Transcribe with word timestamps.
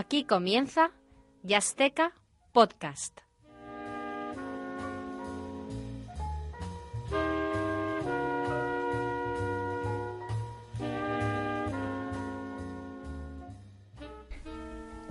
Aquí 0.00 0.24
comienza 0.24 0.92
Yasteca 1.42 2.14
Podcast. 2.52 3.20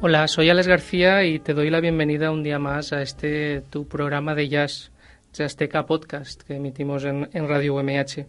Hola, 0.02 0.28
soy 0.28 0.50
Alex 0.50 0.68
García 0.68 1.24
y 1.24 1.38
te 1.38 1.54
doy 1.54 1.70
la 1.70 1.82
bienvenida 1.82 2.32
un 2.32 2.42
día 2.42 2.58
más 2.58 2.92
a 2.92 3.04
este 3.04 3.62
tu 3.70 3.88
programa 3.88 4.34
de 4.34 4.50
jazz, 4.50 4.92
Jazzteca 5.34 5.86
Podcast, 5.86 6.42
que 6.42 6.56
emitimos 6.56 7.04
en, 7.04 7.30
Radio 7.48 7.76
UMH. 7.76 8.26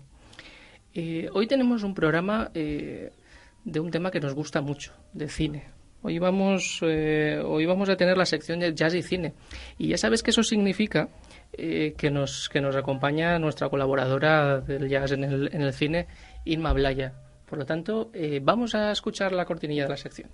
Eh, 0.92 1.30
hoy 1.33 1.47
tenemos 1.47 1.84
un 1.84 1.95
programa 1.95 2.50
eh, 2.52 3.12
de 3.64 3.80
un 3.80 3.91
tema 3.91 4.11
que 4.11 4.20
nos 4.20 4.34
gusta 4.34 4.61
mucho, 4.61 4.92
de 5.14 5.30
cine. 5.30 5.80
Hoy 6.02 6.18
vamos, 6.18 6.80
eh, 6.82 7.42
hoy 7.44 7.66
vamos 7.66 7.90
a 7.90 7.96
tener 7.96 8.16
la 8.16 8.24
sección 8.24 8.60
de 8.60 8.74
jazz 8.74 8.94
y 8.94 9.02
cine. 9.02 9.34
Y 9.76 9.88
ya 9.88 9.98
sabes 9.98 10.22
que 10.22 10.30
eso 10.30 10.42
significa 10.42 11.10
eh, 11.52 11.94
que, 11.96 12.10
nos, 12.10 12.48
que 12.48 12.62
nos 12.62 12.74
acompaña 12.74 13.38
nuestra 13.38 13.68
colaboradora 13.68 14.60
del 14.60 14.88
jazz 14.88 15.12
en 15.12 15.24
el, 15.24 15.50
en 15.52 15.60
el 15.60 15.74
cine, 15.74 16.06
Inma 16.46 16.72
Blaya. 16.72 17.12
Por 17.44 17.58
lo 17.58 17.66
tanto, 17.66 18.10
eh, 18.14 18.40
vamos 18.42 18.74
a 18.74 18.92
escuchar 18.92 19.32
la 19.32 19.44
cortinilla 19.44 19.82
de 19.82 19.88
la 19.90 19.96
sección. 19.98 20.30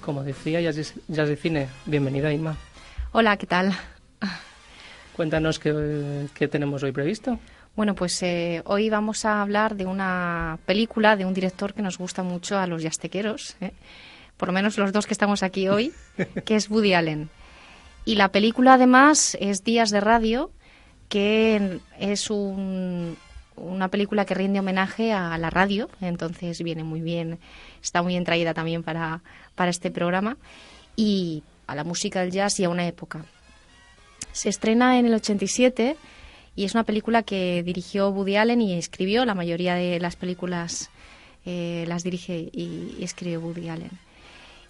Como 0.00 0.24
decía, 0.24 0.62
Jazz, 0.62 0.94
jazz 1.06 1.28
y 1.28 1.36
Cine. 1.36 1.68
Bienvenida, 1.84 2.32
Inma. 2.32 2.56
Hola, 3.12 3.38
¿qué 3.38 3.46
tal? 3.46 3.72
Cuéntanos 5.16 5.58
qué, 5.58 6.26
qué 6.34 6.46
tenemos 6.46 6.82
hoy 6.82 6.92
previsto. 6.92 7.38
Bueno, 7.74 7.94
pues 7.94 8.22
eh, 8.22 8.62
hoy 8.66 8.90
vamos 8.90 9.24
a 9.24 9.40
hablar 9.40 9.76
de 9.76 9.86
una 9.86 10.58
película 10.66 11.16
de 11.16 11.24
un 11.24 11.32
director 11.32 11.72
que 11.72 11.80
nos 11.80 11.96
gusta 11.96 12.22
mucho 12.22 12.58
a 12.58 12.66
los 12.66 12.82
yastequeros, 12.82 13.56
¿eh? 13.60 13.72
por 14.36 14.48
lo 14.48 14.52
menos 14.52 14.76
los 14.76 14.92
dos 14.92 15.06
que 15.06 15.14
estamos 15.14 15.42
aquí 15.42 15.68
hoy, 15.68 15.92
que 16.44 16.56
es 16.56 16.68
Woody 16.68 16.92
Allen. 16.92 17.30
Y 18.04 18.16
la 18.16 18.28
película 18.30 18.74
además 18.74 19.36
es 19.40 19.64
Días 19.64 19.90
de 19.90 20.00
Radio, 20.00 20.50
que 21.08 21.80
es 21.98 22.30
un, 22.30 23.16
una 23.56 23.88
película 23.88 24.26
que 24.26 24.34
rinde 24.34 24.60
homenaje 24.60 25.12
a 25.12 25.38
la 25.38 25.48
radio, 25.48 25.88
entonces 26.02 26.62
viene 26.62 26.84
muy 26.84 27.00
bien, 27.00 27.38
está 27.82 28.02
muy 28.02 28.12
bien 28.12 28.24
traída 28.24 28.52
también 28.52 28.82
para, 28.82 29.22
para 29.54 29.70
este 29.70 29.90
programa, 29.90 30.36
y 30.94 31.42
a 31.68 31.74
la 31.76 31.84
música 31.84 32.22
del 32.22 32.32
jazz 32.32 32.58
y 32.58 32.64
a 32.64 32.70
una 32.70 32.88
época. 32.88 33.24
Se 34.32 34.48
estrena 34.48 34.98
en 34.98 35.06
el 35.06 35.14
87 35.14 35.96
y 36.56 36.64
es 36.64 36.74
una 36.74 36.82
película 36.82 37.22
que 37.22 37.62
dirigió 37.62 38.08
Woody 38.08 38.36
Allen 38.36 38.60
y 38.60 38.74
escribió, 38.74 39.24
la 39.24 39.34
mayoría 39.34 39.76
de 39.76 40.00
las 40.00 40.16
películas 40.16 40.90
eh, 41.46 41.84
las 41.86 42.02
dirige 42.02 42.48
y, 42.52 42.96
escribe 43.00 43.38
Woody 43.38 43.68
Allen. 43.68 43.90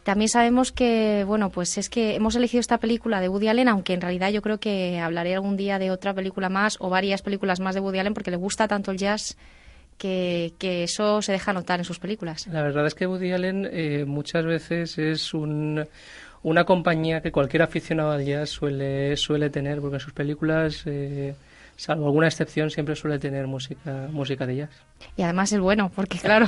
También 0.03 0.29
sabemos 0.29 0.73
que, 0.73 1.25
bueno, 1.27 1.51
pues 1.51 1.79
es 1.79 1.89
que 1.89 2.15
hemos 2.15 2.35
elegido 2.35 2.61
esta 2.61 2.79
película 2.79 3.21
de 3.21 3.29
Woody 3.29 3.49
Allen, 3.49 3.69
aunque 3.69 3.95
en 3.95 4.01
realidad 4.01 4.31
yo 4.31 4.43
creo 4.43 4.59
que 4.59 4.99
hablaré 4.99 5.35
algún 5.35 5.57
día 5.57 5.79
de 5.79 5.91
otra 5.91 6.15
película 6.15 6.49
más 6.49 6.77
o 6.81 6.89
varias 6.89 7.23
películas 7.23 7.61
más 7.61 7.75
de 7.75 7.81
Woody 7.81 7.99
Allen 7.99 8.15
porque 8.15 8.31
le 8.31 8.37
gusta 8.37 8.69
tanto 8.69 8.91
el 8.91 8.99
jazz 8.99 9.37
que, 9.99 10.55
que 10.59 10.85
eso 10.85 11.21
se 11.21 11.33
deja 11.33 11.53
notar 11.53 11.81
en 11.81 11.85
sus 11.85 11.99
películas. 11.99 12.47
La 12.47 12.63
verdad 12.63 12.87
es 12.87 12.95
que 12.95 13.07
Woody 13.07 13.33
Allen 13.33 13.69
eh, 13.71 14.05
muchas 14.07 14.45
veces 14.45 14.99
es 14.99 15.35
un, 15.35 15.85
una 16.49 16.65
compañía 16.65 17.21
que 17.21 17.31
cualquier 17.33 17.63
aficionado 17.63 18.11
al 18.13 18.25
jazz 18.25 18.51
suele, 18.51 19.17
suele 19.17 19.51
tener, 19.51 19.81
porque 19.81 19.97
en 19.97 20.01
sus 20.01 20.13
películas, 20.13 20.83
eh, 20.87 21.35
salvo 21.77 22.07
alguna 22.07 22.27
excepción, 22.27 22.71
siempre 22.71 22.97
suele 22.97 23.19
tener 23.21 23.47
música, 23.47 24.09
música 24.11 24.47
de 24.47 24.57
jazz. 24.57 24.71
Y 25.17 25.23
además 25.23 25.53
es 25.53 25.61
bueno, 25.61 25.91
porque 25.95 26.19
claro, 26.19 26.47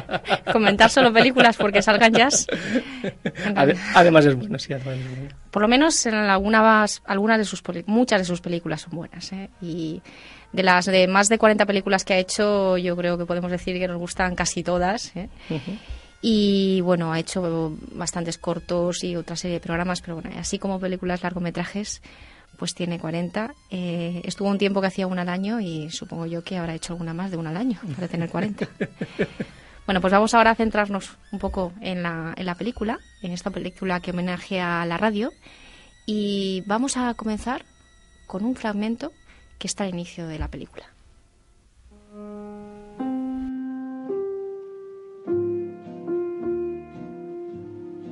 comentar 0.52 0.88
solo 0.90 1.12
películas 1.12 1.56
porque 1.56 1.82
salgan 1.82 2.12
jazz. 2.12 2.46
Ade- 3.54 3.76
además 3.94 4.24
es 4.26 4.34
bueno, 4.36 4.58
sí, 4.58 4.72
además 4.72 4.96
es 4.96 5.08
bueno. 5.16 5.28
Por 5.50 5.62
lo 5.62 5.68
menos 5.68 6.06
en 6.06 6.14
algunas, 6.14 7.02
algunas 7.04 7.38
de 7.38 7.44
sus 7.44 7.62
muchas 7.86 8.20
de 8.20 8.24
sus 8.24 8.40
películas 8.40 8.80
son 8.82 8.92
buenas. 8.96 9.32
¿eh? 9.32 9.50
Y 9.60 10.00
de 10.52 10.62
las 10.62 10.86
de 10.86 11.06
más 11.06 11.28
de 11.28 11.38
40 11.38 11.66
películas 11.66 12.04
que 12.04 12.14
ha 12.14 12.18
hecho, 12.18 12.76
yo 12.78 12.96
creo 12.96 13.18
que 13.18 13.26
podemos 13.26 13.50
decir 13.50 13.78
que 13.78 13.86
nos 13.86 13.98
gustan 13.98 14.34
casi 14.34 14.62
todas. 14.62 15.14
¿eh? 15.16 15.28
Y 16.22 16.80
bueno, 16.82 17.12
ha 17.12 17.18
hecho 17.18 17.76
bastantes 17.92 18.36
cortos 18.36 19.04
y 19.04 19.16
otra 19.16 19.36
serie 19.36 19.58
de 19.58 19.60
programas, 19.60 20.02
pero 20.02 20.16
bueno, 20.16 20.30
así 20.38 20.58
como 20.58 20.78
películas 20.78 21.22
largometrajes, 21.22 22.02
pues 22.58 22.74
tiene 22.74 22.98
40. 22.98 23.54
Eh, 23.70 24.20
estuvo 24.24 24.48
un 24.48 24.58
tiempo 24.58 24.80
que 24.80 24.88
hacía 24.88 25.06
una 25.06 25.22
al 25.22 25.30
año 25.30 25.60
y 25.60 25.90
supongo 25.90 26.26
yo 26.26 26.44
que 26.44 26.58
habrá 26.58 26.74
hecho 26.74 26.92
alguna 26.92 27.14
más 27.14 27.30
de 27.30 27.38
una 27.38 27.50
al 27.50 27.56
año 27.56 27.80
para 27.94 28.08
tener 28.08 28.28
40. 28.28 28.68
Bueno, 29.86 30.00
pues 30.00 30.12
vamos 30.12 30.34
ahora 30.34 30.52
a 30.52 30.54
centrarnos 30.54 31.16
un 31.32 31.40
poco 31.40 31.72
en 31.80 32.04
la, 32.04 32.32
en 32.36 32.46
la 32.46 32.54
película, 32.54 33.00
en 33.22 33.32
esta 33.32 33.50
película 33.50 33.98
que 33.98 34.12
homenajea 34.12 34.82
a 34.82 34.86
la 34.86 34.98
radio. 34.98 35.32
Y 36.06 36.62
vamos 36.64 36.96
a 36.96 37.12
comenzar 37.14 37.64
con 38.28 38.44
un 38.44 38.54
fragmento 38.54 39.10
que 39.58 39.66
está 39.66 39.82
al 39.82 39.90
inicio 39.90 40.28
de 40.28 40.38
la 40.38 40.46
película. 40.46 40.84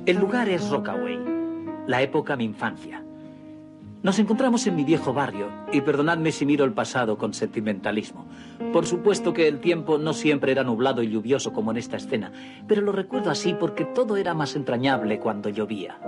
El 0.09 0.17
lugar 0.17 0.49
es 0.49 0.67
Rockaway, 0.71 1.19
la 1.85 2.01
época 2.01 2.35
mi 2.35 2.43
infancia. 2.43 3.03
Nos 4.01 4.17
encontramos 4.17 4.65
en 4.65 4.75
mi 4.75 4.83
viejo 4.83 5.13
barrio, 5.13 5.51
y 5.71 5.81
perdonadme 5.81 6.31
si 6.31 6.47
miro 6.47 6.65
el 6.65 6.73
pasado 6.73 7.15
con 7.19 7.35
sentimentalismo. 7.35 8.25
Por 8.73 8.87
supuesto 8.87 9.33
que 9.33 9.47
el 9.47 9.59
tiempo 9.59 9.99
no 9.99 10.13
siempre 10.13 10.51
era 10.51 10.63
nublado 10.63 11.03
y 11.03 11.11
lluvioso 11.11 11.53
como 11.53 11.69
en 11.69 11.77
esta 11.77 11.97
escena, 11.97 12.31
pero 12.67 12.81
lo 12.81 12.91
recuerdo 12.91 13.29
así 13.29 13.53
porque 13.53 13.85
todo 13.85 14.17
era 14.17 14.33
más 14.33 14.55
entrañable 14.55 15.19
cuando 15.19 15.49
llovía. 15.49 15.99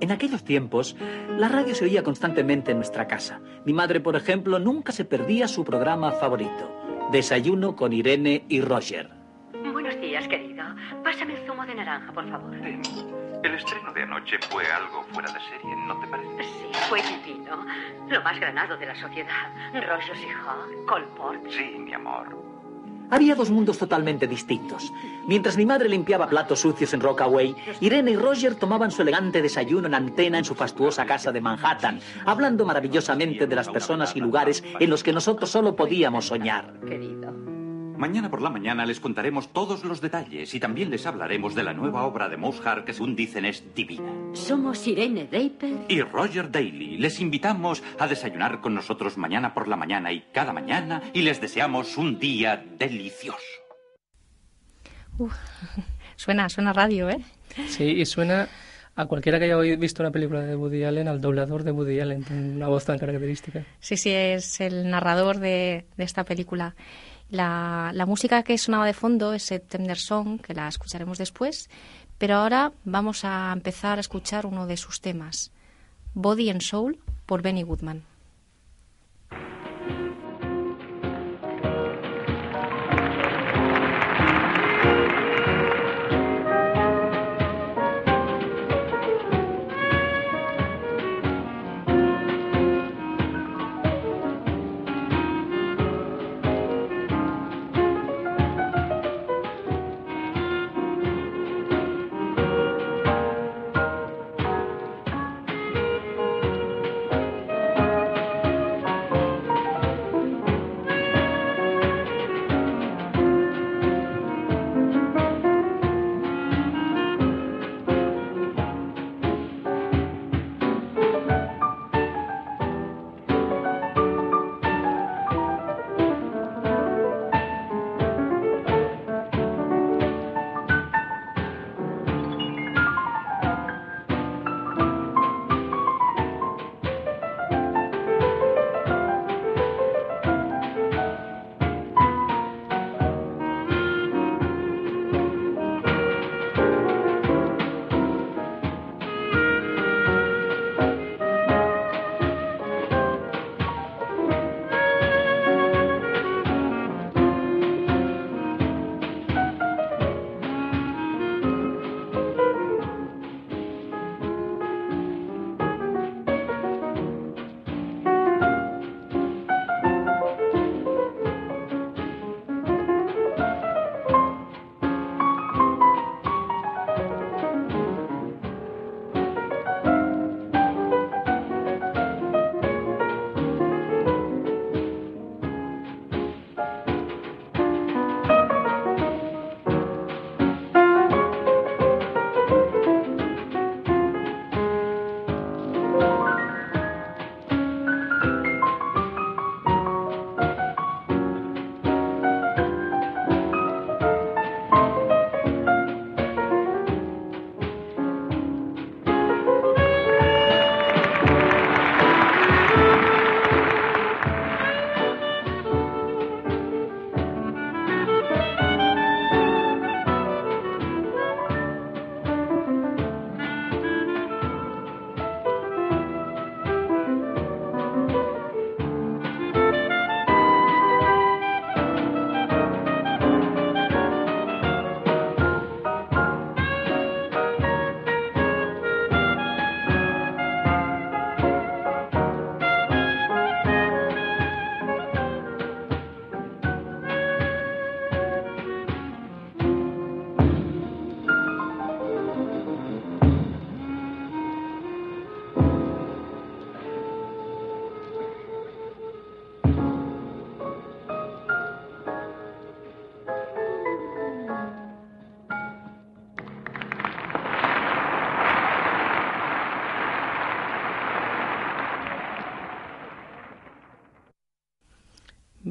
En 0.00 0.12
aquellos 0.12 0.44
tiempos, 0.44 0.94
la 1.38 1.48
radio 1.48 1.74
se 1.74 1.86
oía 1.86 2.02
constantemente 2.02 2.72
en 2.72 2.76
nuestra 2.76 3.06
casa. 3.06 3.40
Mi 3.64 3.72
madre, 3.72 4.00
por 4.00 4.14
ejemplo, 4.14 4.58
nunca 4.58 4.92
se 4.92 5.06
perdía 5.06 5.48
su 5.48 5.64
programa 5.64 6.12
favorito, 6.12 6.70
Desayuno 7.10 7.76
con 7.76 7.94
Irene 7.94 8.44
y 8.50 8.60
Roger. 8.60 9.08
Buenos 9.72 9.98
días, 10.02 10.28
querido. 10.28 10.52
Pásame 11.02 11.34
el 11.34 11.46
zumo 11.46 11.64
de 11.64 11.74
naranja, 11.74 12.12
por 12.12 12.28
favor. 12.28 13.21
El 13.42 13.54
estreno 13.54 13.92
de 13.92 14.02
anoche 14.02 14.38
fue 14.50 14.64
algo 14.70 15.02
fuera 15.12 15.32
de 15.32 15.40
serie, 15.40 15.76
¿no 15.86 15.98
te 15.98 16.06
parece? 16.06 16.44
Sí, 16.44 16.66
fue 16.88 17.00
divino. 17.02 17.66
Lo 18.08 18.22
más 18.22 18.38
granado 18.38 18.76
de 18.76 18.86
la 18.86 18.94
sociedad. 18.94 19.50
Rogers 19.72 20.20
y 20.20 20.28
Hall, 20.28 20.86
Colport. 20.86 21.50
Sí, 21.50 21.76
mi 21.78 21.92
amor. 21.92 22.52
Había 23.10 23.34
dos 23.34 23.50
mundos 23.50 23.76
totalmente 23.78 24.26
distintos. 24.26 24.90
Mientras 25.26 25.56
mi 25.56 25.66
madre 25.66 25.88
limpiaba 25.88 26.28
platos 26.28 26.60
sucios 26.60 26.94
en 26.94 27.00
Rockaway, 27.00 27.54
Irene 27.80 28.12
y 28.12 28.16
Roger 28.16 28.54
tomaban 28.54 28.90
su 28.90 29.02
elegante 29.02 29.42
desayuno 29.42 29.86
en 29.86 29.94
antena 29.94 30.38
en 30.38 30.44
su 30.44 30.54
fastuosa 30.54 31.04
casa 31.04 31.30
de 31.30 31.40
Manhattan, 31.40 32.00
hablando 32.24 32.64
maravillosamente 32.64 33.46
de 33.46 33.56
las 33.56 33.68
personas 33.68 34.16
y 34.16 34.20
lugares 34.20 34.64
en 34.80 34.88
los 34.88 35.02
que 35.02 35.12
nosotros 35.12 35.50
solo 35.50 35.76
podíamos 35.76 36.26
soñar. 36.26 36.72
Querido. 36.86 37.34
Mañana 38.02 38.32
por 38.32 38.42
la 38.42 38.50
mañana 38.50 38.84
les 38.84 38.98
contaremos 38.98 39.52
todos 39.52 39.84
los 39.84 40.00
detalles 40.00 40.52
y 40.56 40.58
también 40.58 40.90
les 40.90 41.06
hablaremos 41.06 41.54
de 41.54 41.62
la 41.62 41.72
nueva 41.72 42.02
obra 42.02 42.28
de 42.28 42.36
Mozart 42.36 42.84
que 42.84 42.92
según 42.92 43.14
dicen 43.14 43.44
es 43.44 43.62
divina. 43.76 44.12
Somos 44.32 44.84
Irene 44.88 45.26
Draper. 45.26 45.84
Y 45.86 46.00
Roger 46.00 46.50
Daly, 46.50 46.98
les 46.98 47.20
invitamos 47.20 47.80
a 48.00 48.08
desayunar 48.08 48.60
con 48.60 48.74
nosotros 48.74 49.16
mañana 49.18 49.54
por 49.54 49.68
la 49.68 49.76
mañana 49.76 50.10
y 50.10 50.24
cada 50.32 50.52
mañana 50.52 51.00
y 51.12 51.22
les 51.22 51.40
deseamos 51.40 51.96
un 51.96 52.18
día 52.18 52.64
delicioso. 52.76 53.38
Uf, 55.18 55.36
suena, 56.16 56.48
suena 56.48 56.72
radio, 56.72 57.08
¿eh? 57.08 57.20
Sí, 57.68 57.84
y 57.84 58.04
suena 58.04 58.48
a 58.96 59.06
cualquiera 59.06 59.38
que 59.38 59.44
haya 59.44 59.76
visto 59.76 60.02
una 60.02 60.10
película 60.10 60.40
de 60.40 60.56
Woody 60.56 60.82
Allen, 60.82 61.06
al 61.06 61.20
doblador 61.20 61.62
de 61.62 61.70
Woody 61.70 62.00
Allen, 62.00 62.24
una 62.56 62.66
voz 62.66 62.84
tan 62.84 62.98
característica. 62.98 63.64
Sí, 63.78 63.96
sí, 63.96 64.10
es 64.10 64.60
el 64.60 64.90
narrador 64.90 65.38
de, 65.38 65.86
de 65.96 66.02
esta 66.02 66.24
película. 66.24 66.74
La, 67.32 67.92
la, 67.94 68.04
música 68.04 68.42
que 68.42 68.58
sonaba 68.58 68.84
de 68.84 68.92
fondo 68.92 69.32
es 69.32 69.50
Tender 69.66 69.96
Song, 69.96 70.38
que 70.38 70.52
la 70.52 70.68
escucharemos 70.68 71.16
después, 71.16 71.70
pero 72.18 72.36
ahora 72.36 72.72
vamos 72.84 73.24
a 73.24 73.50
empezar 73.54 73.96
a 73.96 74.02
escuchar 74.02 74.44
uno 74.44 74.66
de 74.66 74.76
sus 74.76 75.00
temas, 75.00 75.50
Body 76.12 76.50
and 76.50 76.60
Soul, 76.60 76.98
por 77.24 77.40
Benny 77.40 77.62
Goodman. 77.62 78.04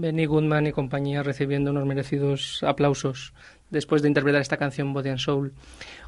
Benny 0.01 0.25
Goodman 0.25 0.67
y 0.67 0.71
compañía 0.71 1.21
recibiendo 1.23 1.71
unos 1.71 1.85
merecidos 1.85 2.63
aplausos 2.63 3.33
después 3.69 4.01
de 4.01 4.07
interpretar 4.07 4.41
esta 4.41 4.57
canción 4.57 4.93
Body 4.93 5.09
and 5.09 5.19
Soul. 5.19 5.53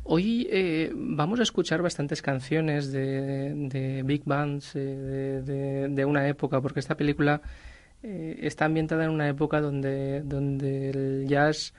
Hoy 0.04 0.48
eh, 0.52 0.92
vamos 0.94 1.40
a 1.40 1.44
escuchar 1.44 1.82
bastantes 1.82 2.22
canciones 2.22 2.92
de, 2.92 4.02
big 4.04 4.24
bands 4.26 4.72
eh, 4.76 5.88
de, 5.90 6.06
una 6.06 6.28
época, 6.28 6.60
porque 6.60 6.80
esta 6.80 6.98
película 6.98 7.42
eh, 8.02 8.40
está 8.42 8.66
ambientada 8.66 9.06
en 9.06 9.12
una 9.12 9.30
época 9.30 9.62
donde, 9.62 10.18
el 10.18 11.28
jazz 11.28 11.74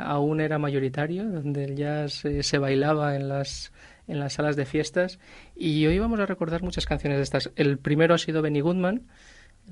aún 0.00 0.40
era 0.40 0.58
mayoritario, 0.58 1.24
donde 1.24 1.64
el 1.64 1.76
jazz 1.76 2.24
se 2.40 2.58
bailaba 2.58 3.16
en 3.16 3.28
las, 3.28 3.72
en 4.08 4.18
las 4.18 4.32
salas 4.32 4.56
de 4.56 4.64
fiestas. 4.64 5.18
Y 5.54 5.86
hoy 5.86 5.98
vamos 5.98 6.18
a 6.20 6.26
recordar 6.26 6.62
muchas 6.62 6.86
canciones 6.86 7.18
de 7.18 7.22
estas. 7.22 7.52
El 7.54 7.78
primero 7.78 8.14
ha 8.14 8.18
sido 8.18 8.42
Benny 8.42 8.60
Goodman 8.60 9.02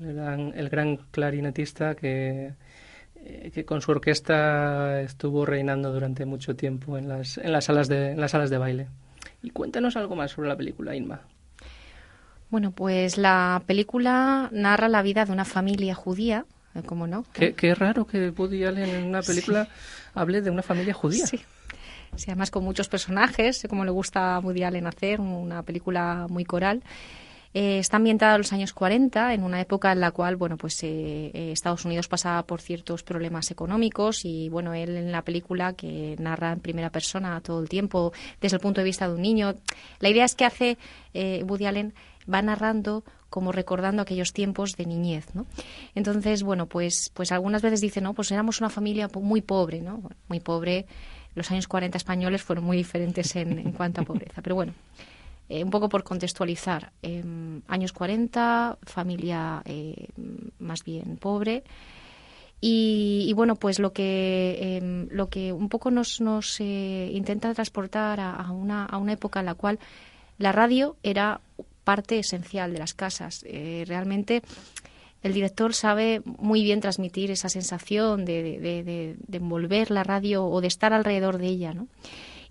el 0.01 0.69
gran, 0.69 0.97
clarinetista 1.11 1.95
que, 1.95 2.53
eh, 3.15 3.51
que 3.53 3.65
con 3.65 3.81
su 3.81 3.91
orquesta 3.91 5.01
estuvo 5.01 5.45
reinando 5.45 5.91
durante 5.93 6.25
mucho 6.25 6.55
tiempo 6.55 6.97
en 6.97 7.07
las, 7.07 7.37
en 7.37 7.51
las, 7.51 7.65
salas 7.65 7.87
de, 7.87 8.11
en 8.11 8.19
las 8.19 8.31
salas 8.31 8.49
de 8.49 8.57
baile. 8.57 8.87
Y 9.41 9.51
cuéntanos 9.51 9.95
algo 9.95 10.15
más 10.15 10.31
sobre 10.31 10.49
la 10.49 10.57
película, 10.57 10.95
Inma. 10.95 11.21
Bueno, 12.49 12.71
pues 12.71 13.17
la 13.17 13.61
película 13.65 14.49
narra 14.51 14.87
la 14.87 15.01
vida 15.01 15.25
de 15.25 15.31
una 15.31 15.45
familia 15.45 15.95
judía, 15.95 16.45
eh, 16.73 16.83
¿cómo 16.85 17.07
no? 17.07 17.25
Qué, 17.33 17.53
qué 17.53 17.73
raro 17.73 18.05
que 18.05 18.29
Woody 18.29 18.65
Allen 18.65 18.89
en 18.89 19.05
una 19.05 19.21
película 19.21 19.67
hable 20.13 20.41
de 20.41 20.51
una 20.51 20.61
familia 20.61 20.93
judía. 20.93 21.25
Sí. 21.25 21.41
sí, 22.15 22.31
además 22.31 22.51
con 22.51 22.63
muchos 22.63 22.87
personajes, 22.87 23.65
como 23.69 23.83
le 23.83 23.91
gusta 23.91 24.35
a 24.35 24.39
Woody 24.39 24.63
Allen 24.63 24.87
hacer, 24.87 25.19
una 25.19 25.63
película 25.63 26.27
muy 26.29 26.45
coral. 26.45 26.83
Eh, 27.57 27.79
está 27.79 27.95
ambientada 27.95 28.35
en 28.35 28.39
los 28.39 28.51
años 28.51 28.73
40, 28.73 29.33
en 29.33 29.41
una 29.41 29.61
época 29.61 29.93
en 29.93 30.01
la 30.01 30.11
cual, 30.11 30.35
bueno, 30.35 30.57
pues 30.57 30.83
eh, 30.83 31.31
eh, 31.33 31.51
Estados 31.53 31.85
Unidos 31.85 32.09
pasaba 32.09 32.43
por 32.43 32.59
ciertos 32.59 33.01
problemas 33.01 33.49
económicos 33.49 34.25
y, 34.25 34.49
bueno, 34.49 34.73
él 34.73 34.97
en 34.97 35.09
la 35.13 35.21
película 35.21 35.71
que 35.71 36.17
narra 36.19 36.51
en 36.51 36.59
primera 36.59 36.89
persona 36.89 37.39
todo 37.39 37.61
el 37.61 37.69
tiempo 37.69 38.11
desde 38.41 38.57
el 38.57 38.61
punto 38.61 38.81
de 38.81 38.85
vista 38.85 39.07
de 39.07 39.13
un 39.13 39.21
niño, 39.21 39.55
la 40.01 40.09
idea 40.09 40.25
es 40.25 40.35
que 40.35 40.43
hace 40.43 40.77
Woody 41.13 41.65
Allen 41.65 41.93
va 42.31 42.41
narrando 42.41 43.05
como 43.29 43.53
recordando 43.53 44.01
aquellos 44.01 44.33
tiempos 44.33 44.75
de 44.75 44.85
niñez, 44.85 45.33
¿no? 45.33 45.45
Entonces, 45.93 46.43
bueno, 46.43 46.65
pues, 46.65 47.09
pues 47.13 47.31
algunas 47.31 47.61
veces 47.61 47.79
dice, 47.79 48.01
no, 48.01 48.13
pues 48.13 48.31
éramos 48.31 48.59
una 48.59 48.69
familia 48.69 49.09
muy 49.13 49.41
pobre, 49.41 49.79
¿no? 49.79 50.09
Muy 50.27 50.41
pobre 50.41 50.87
los 51.35 51.49
años 51.51 51.69
40 51.69 51.97
españoles 51.97 52.43
fueron 52.43 52.65
muy 52.65 52.75
diferentes 52.75 53.33
en, 53.37 53.59
en 53.59 53.71
cuanto 53.71 54.01
a 54.01 54.03
pobreza. 54.03 54.41
Pero 54.41 54.55
bueno, 54.55 54.73
eh, 55.47 55.63
un 55.63 55.69
poco 55.69 55.89
por 55.89 56.03
contextualizar, 56.03 56.91
em, 57.01 57.61
años 57.67 57.93
40, 57.93 58.77
familia 58.83 59.61
eh, 59.65 60.07
más 60.59 60.83
bien 60.83 61.17
pobre. 61.17 61.63
Y, 62.61 63.31
bueno, 63.35 63.55
pues 63.55 63.77
lo 63.77 63.93
que, 63.93 64.77
em, 64.77 65.07
lo 65.11 65.29
que 65.29 65.53
un 65.53 65.69
poco 65.69 65.91
nos, 65.91 66.19
nos 66.19 66.59
eh, 66.61 67.11
intenta 67.13 67.53
transportar 67.53 68.19
a, 68.19 68.49
una, 68.49 68.85
a 68.85 68.97
una 68.97 69.13
época 69.13 69.39
en 69.39 69.45
la 69.45 69.53
cual 69.53 69.77
la 70.39 70.51
radio 70.51 70.95
era 71.03 71.41
parte 71.83 72.17
esencial 72.17 72.73
de 72.73 72.79
las 72.79 72.95
casas. 72.95 73.45
realmente 73.85 74.41
el 75.21 75.33
director 75.33 75.75
sabe 75.75 76.21
muy 76.25 76.63
bien 76.63 76.81
transmitir 76.81 77.29
esa 77.29 77.49
sensación 77.49 78.25
de, 78.25 78.41
de, 78.59 78.83
de, 78.83 79.15
de, 79.17 79.37
envolver 79.37 79.91
la 79.91 80.03
radio 80.03 80.45
o 80.45 80.61
de 80.61 80.67
estar 80.67 80.93
alrededor 80.93 81.37
de 81.37 81.47
ella, 81.47 81.73
¿no? 81.73 81.87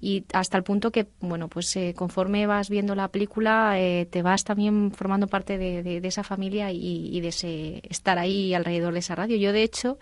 Y 0.04 0.26
hasta 0.34 0.58
el 0.58 0.64
punto 0.64 0.92
que, 0.92 1.06
bueno, 1.20 1.49
pues 1.49 1.75
eh, 1.76 1.94
conforme 1.96 2.46
vas 2.46 2.68
viendo 2.68 2.94
la 2.94 3.08
película, 3.08 3.80
eh, 3.80 4.04
te 4.04 4.20
vas 4.20 4.44
también 4.44 4.92
formando 4.92 5.28
parte 5.28 5.56
de, 5.56 5.96
esa 6.06 6.23
familia 6.23 6.70
y, 6.73 7.18
de 7.23 7.28
ese, 7.28 7.80
estar 7.88 8.18
ahí 8.18 8.52
alrededor 8.52 8.92
de 8.92 8.99
esa 8.99 9.14
radio. 9.14 9.38
Yo, 9.38 9.54
de 9.54 9.62
hecho, 9.62 9.96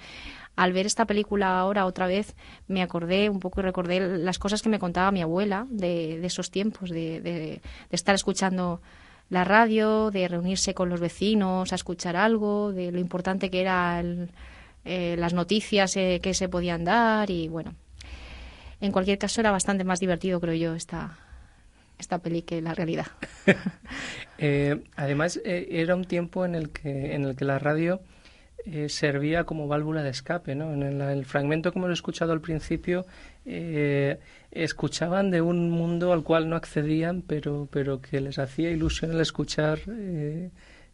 al 0.57 0.73
ver 0.73 0.87
esta 0.87 1.05
película 1.05 1.57
ahora 1.57 1.87
otra 1.87 2.09
vez, 2.09 2.35
me 2.67 2.83
acordé 2.83 3.31
un 3.31 3.39
poco 3.39 3.61
y 3.61 3.63
recordé 3.63 4.19
las 4.19 4.41
cosas 4.41 4.61
que 4.61 4.69
me 4.69 4.81
contaba 4.81 5.13
mi 5.13 5.23
abuela 5.23 5.69
de, 5.71 6.19
esos 6.27 6.51
tiempos, 6.51 6.91
de, 6.91 7.61
estar 7.91 8.17
escuchando 8.17 8.83
la 9.31 9.45
radio, 9.45 10.11
de 10.11 10.27
reunirse 10.27 10.75
con 10.75 10.89
los 10.89 10.99
vecinos 10.99 11.71
a 11.71 11.77
escuchar 11.77 12.17
algo, 12.17 12.73
de 12.73 12.91
lo 12.91 12.99
importante 12.99 13.51
que 13.51 13.61
eran 13.61 14.33
eh, 14.85 15.15
las 15.17 15.33
noticias 15.33 15.95
que 15.95 16.35
se 16.35 16.49
podían 16.49 16.83
dar 16.83 17.31
y 17.31 17.47
bueno, 17.47 17.77
en 18.83 18.91
cualquier 18.91 19.17
caso 19.17 19.41
era 19.41 19.53
bastante 19.53 19.85
más 19.85 20.01
divertido, 20.01 20.41
creo 20.41 20.55
yo, 20.55 20.75
esta, 20.75 21.17
esta 21.99 22.19
peli 22.19 22.43
que 22.43 22.61
la 22.61 22.75
realidad. 22.75 23.07
Eh, 24.45 24.83
además, 24.97 25.41
eh, 25.45 25.69
era 25.71 25.95
un 25.95 26.05
tiempo 26.05 26.45
en 26.45 26.57
el 26.57 26.71
que, 26.71 27.15
en 27.15 27.23
el 27.23 27.37
que 27.37 27.45
la 27.45 27.61
radio 27.61 28.01
eh, 28.67 28.89
servía 28.89 29.45
como 29.45 29.69
válvula 29.69 30.03
de 30.03 30.11
escape. 30.11 30.57
¿no? 30.57 30.73
En 30.73 31.01
el, 31.01 31.25
fragmento 31.27 31.71
que 31.71 31.79
hemos 31.79 31.93
escuchado 31.93 32.33
al 32.33 32.41
principio, 32.41 33.07
escuchaban 34.51 35.31
de 35.31 35.43
un 35.43 35.71
mundo 35.71 36.13
al 36.13 36.25
cual 36.25 36.49
no 36.49 36.57
accedían, 36.57 37.23
pero, 37.23 37.69
pero 37.71 38.01
que 38.01 38.21
les 38.21 38.41
hacía 38.41 38.71
ilusión 38.71 39.13
el 39.13 39.21
escuchar 39.21 39.79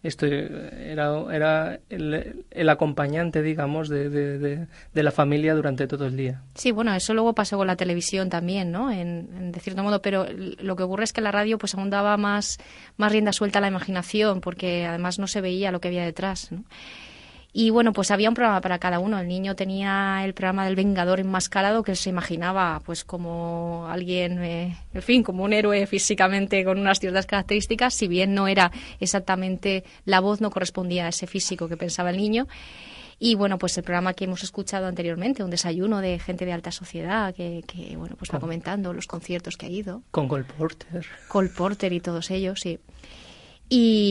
esto 0.02 0.26
era, 0.26 1.24
era 1.32 1.80
el, 1.88 2.68
acompañante, 2.68 3.42
digamos, 3.42 3.88
de, 3.88 4.08
de, 4.08 5.02
la 5.02 5.10
familia 5.10 5.54
durante 5.54 5.88
todo 5.88 6.06
el 6.06 6.16
día. 6.16 6.42
Sí, 6.54 6.70
bueno, 6.70 6.94
eso 6.94 7.14
luego 7.14 7.34
pasó 7.34 7.56
con 7.56 7.66
la 7.66 7.76
televisión 7.76 8.28
también, 8.28 8.70
¿no? 8.70 8.92
En, 8.92 9.50
de 9.50 9.60
cierto 9.60 9.82
modo, 9.82 10.00
pero 10.00 10.26
lo 10.32 10.76
que 10.76 10.84
ocurre 10.84 11.04
es 11.04 11.12
que 11.12 11.20
la 11.20 11.32
radio 11.32 11.58
pues 11.58 11.74
aún 11.74 11.90
daba 11.90 12.16
más, 12.16 12.58
más 12.96 13.10
rienda 13.10 13.32
suelta 13.32 13.58
a 13.58 13.62
la 13.62 13.68
imaginación, 13.68 14.40
porque 14.40 14.86
además 14.86 15.18
no 15.18 15.26
se 15.26 15.40
veía 15.40 15.72
lo 15.72 15.80
que 15.80 15.88
había 15.88 16.04
detrás, 16.04 16.52
¿no? 16.52 16.64
Y 17.52 17.70
bueno, 17.70 17.92
pues 17.92 18.10
había 18.10 18.28
un 18.28 18.34
programa 18.34 18.60
para 18.60 18.78
cada 18.78 18.98
uno. 18.98 19.18
El 19.18 19.26
niño 19.26 19.56
tenía 19.56 20.20
el 20.24 20.34
programa 20.34 20.66
del 20.66 20.76
Vengador 20.76 21.18
enmascarado, 21.18 21.82
que 21.82 21.96
se 21.96 22.10
imaginaba 22.10 22.80
pues 22.84 23.04
como 23.04 23.86
alguien, 23.88 24.42
eh, 24.42 24.76
en 24.92 25.02
fin, 25.02 25.22
como 25.22 25.44
un 25.44 25.52
héroe 25.52 25.86
físicamente 25.86 26.62
con 26.64 26.78
unas 26.78 27.00
ciertas 27.00 27.26
características, 27.26 27.94
si 27.94 28.06
bien 28.06 28.34
no 28.34 28.48
era 28.48 28.70
exactamente, 29.00 29.84
la 30.04 30.20
voz 30.20 30.40
no 30.40 30.50
correspondía 30.50 31.06
a 31.06 31.08
ese 31.08 31.26
físico 31.26 31.68
que 31.68 31.76
pensaba 31.76 32.10
el 32.10 32.18
niño. 32.18 32.46
Y 33.18 33.34
bueno, 33.34 33.58
pues 33.58 33.76
el 33.76 33.82
programa 33.82 34.14
que 34.14 34.24
hemos 34.24 34.44
escuchado 34.44 34.86
anteriormente, 34.86 35.42
un 35.42 35.50
desayuno 35.50 36.00
de 36.00 36.20
gente 36.20 36.44
de 36.44 36.52
alta 36.52 36.70
sociedad 36.70 37.34
que, 37.34 37.64
que 37.66 37.96
bueno, 37.96 38.14
pues 38.16 38.30
va 38.32 38.38
comentando 38.38 38.92
los 38.92 39.08
conciertos 39.08 39.56
que 39.56 39.66
ha 39.66 39.70
ido. 39.70 40.02
Con 40.12 40.28
Cole 40.28 40.44
Porter. 40.44 41.04
Cole 41.26 41.48
Porter 41.48 41.92
y 41.92 42.00
todos 42.00 42.30
ellos, 42.30 42.60
sí. 42.60 42.78
Y 43.16 43.17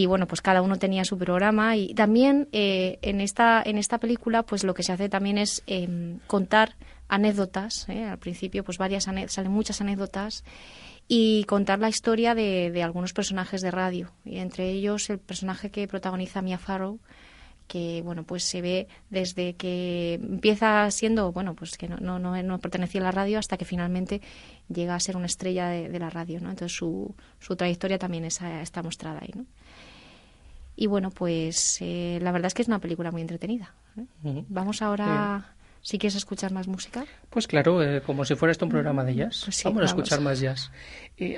bueno, 0.07 0.27
pues 0.27 0.41
cada 0.41 0.61
uno 0.61 0.77
tenía 0.77 1.03
su 1.03 1.17
programa 1.17 1.75
y 1.75 1.93
también 1.93 2.47
eh, 2.51 2.99
en, 3.01 3.21
esta, 3.21 3.61
en 3.65 3.77
esta 3.77 3.97
película 3.97 4.43
pues 4.43 4.63
lo 4.63 4.73
que 4.73 4.83
se 4.83 4.91
hace 4.91 5.09
también 5.09 5.37
es 5.37 5.63
em, 5.65 6.19
contar 6.27 6.75
anécdotas. 7.07 7.87
¿eh? 7.89 8.05
Al 8.05 8.19
principio 8.19 8.63
pues 8.63 8.77
varias 8.77 9.05
salen 9.05 9.51
muchas 9.51 9.81
anécdotas 9.81 10.43
y 11.07 11.45
contar 11.45 11.79
la 11.79 11.89
historia 11.89 12.35
de, 12.35 12.69
de, 12.71 12.83
algunos 12.83 13.13
personajes 13.13 13.61
de 13.61 13.71
radio. 13.71 14.11
Y 14.25 14.37
entre 14.37 14.69
ellos 14.69 15.09
el 15.09 15.19
personaje 15.19 15.71
que 15.71 15.87
protagoniza 15.87 16.41
Mia 16.41 16.57
Farrow, 16.57 16.99
que 17.67 18.01
bueno 18.03 18.23
pues 18.23 18.43
se 18.43 18.61
ve 18.61 18.87
desde 19.09 19.55
que 19.55 20.15
empieza 20.15 20.89
siendo 20.91 21.31
bueno 21.31 21.53
pues 21.53 21.77
que 21.77 21.87
no, 21.87 21.97
no, 21.97 22.19
no, 22.19 22.59
pertenecía 22.59 23.01
a 23.01 23.05
la 23.05 23.11
radio 23.11 23.39
hasta 23.39 23.57
que 23.57 23.65
finalmente 23.65 24.21
llega 24.69 24.95
a 24.95 24.99
ser 24.99 25.17
una 25.17 25.25
estrella 25.25 25.67
de, 25.67 25.99
la 25.99 26.09
radio 26.09 26.39
no 26.39 26.49
entonces 26.49 26.75
su, 26.75 27.13
su 27.39 27.55
trayectoria 27.55 27.99
también 27.99 28.25
está 28.25 28.81
mostrada 28.83 29.19
ahí 29.21 29.31
no 29.35 29.45
y 30.75 30.87
bueno 30.87 31.11
pues 31.11 31.79
eh, 31.81 32.19
la 32.21 32.31
verdad 32.31 32.47
es 32.47 32.53
que 32.53 32.61
es 32.61 32.67
una 32.67 32.79
película 32.79 33.11
muy 33.11 33.21
entretenida 33.21 33.73
¿eh? 33.97 34.45
vamos 34.47 34.81
ahora 34.81 35.53
si 35.81 35.99
quieres 35.99 36.15
escuchar 36.15 36.51
más 36.51 36.67
música. 36.67 37.05
Pues 37.29 37.47
claro 37.47 37.81
eh, 37.81 38.01
como 38.01 38.25
si 38.25 38.35
fuera 38.35 38.51
esto 38.51 38.65
un 38.65 38.71
programa 38.71 39.05
de 39.05 39.15
jazz. 39.15 39.43
pues 39.45 39.63
vamos, 39.63 39.83
a 39.83 39.85
escuchar 39.85 40.19
más 40.19 40.41
jazz. 40.41 40.69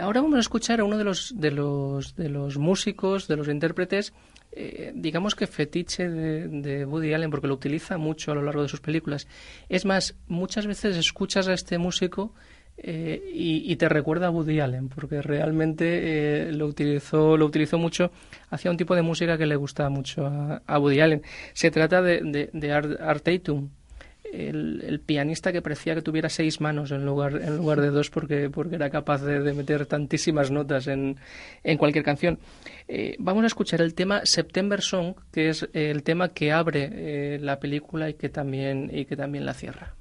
Ahora 0.01 0.21
vamos 0.21 0.37
a 0.37 0.39
escuchar 0.39 0.79
a 0.79 0.85
uno 0.85 0.97
de 0.97 1.03
los 1.03 1.39
de 1.39 1.51
los 1.51 2.15
de 2.15 2.29
los 2.29 2.57
músicos 2.57 3.27
de 3.27 3.35
los 3.35 3.47
intérpretes 3.47 4.11
eh, 4.51 4.91
digamos 4.95 5.35
que 5.35 5.45
fetiche 5.45 6.09
de, 6.09 6.85
Woody 6.85 7.13
Allen 7.13 7.29
porque 7.29 7.47
lo 7.47 7.53
utiliza 7.53 7.97
mucho 7.97 8.31
a 8.31 8.35
lo 8.35 8.41
largo 8.41 8.63
de 8.63 8.67
sus 8.67 8.81
películas. 8.81 9.27
Es 9.69 9.85
más, 9.85 10.15
muchas 10.27 10.65
veces 10.65 10.97
escuchas 10.97 11.47
a 11.47 11.53
este 11.53 11.77
músico 11.77 12.33
eh, 12.77 13.21
y, 13.33 13.75
te 13.75 13.89
recuerda 13.89 14.27
a 14.27 14.29
Woody 14.31 14.59
Allen 14.59 14.89
porque 14.89 15.21
realmente 15.21 16.47
eh, 16.47 16.51
lo 16.53 16.65
utilizó 16.65 17.35
lo 17.35 17.45
utilizó 17.45 17.77
mucho 17.77 18.09
hacía 18.49 18.71
un 18.71 18.77
tipo 18.77 18.95
de 18.95 19.01
música 19.01 19.37
que 19.37 19.45
le 19.45 19.57
gustaba 19.57 19.89
mucho 19.89 20.25
a, 20.25 20.79
Woody 20.79 21.01
Allen. 21.01 21.21
Se 21.53 21.71
trata 21.71 22.01
de, 22.01 22.49
de, 22.51 22.71
Art, 22.71 23.21
Tatum 23.21 23.69
el, 24.33 25.01
pianista 25.05 25.51
que 25.51 25.61
parecía 25.61 25.95
que 25.95 26.01
tuviera 26.01 26.29
seis 26.29 26.61
manos 26.61 26.91
en 26.91 27.05
lugar, 27.05 27.35
en 27.41 27.57
lugar 27.57 27.81
de 27.81 27.89
dos 27.89 28.09
porque, 28.09 28.49
porque 28.49 28.75
era 28.75 28.89
capaz 28.89 29.21
de, 29.21 29.53
meter 29.53 29.85
tantísimas 29.85 30.51
notas 30.51 30.87
en, 30.87 31.17
en 31.63 31.77
cualquier 31.77 32.03
canción. 32.03 32.39
Eh, 32.87 33.15
vamos 33.19 33.43
a 33.43 33.47
escuchar 33.47 33.81
el 33.81 33.93
tema 33.93 34.21
September 34.23 34.81
Song, 34.81 35.15
que 35.31 35.49
es 35.49 35.67
el 35.73 36.03
tema 36.03 36.29
que 36.29 36.51
abre 36.51 36.89
eh, 36.91 37.39
la 37.39 37.59
película 37.59 38.09
y 38.09 38.15
que 38.15 38.29
también, 38.29 38.89
y 38.93 39.05
que 39.05 39.15
también 39.15 39.45
la 39.45 39.53
cierra. 39.53 39.98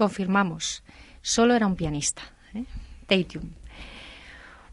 Confirmamos, 0.00 0.82
solo 1.20 1.52
era 1.52 1.66
un 1.66 1.76
pianista. 1.76 2.22
¿eh? 2.54 2.64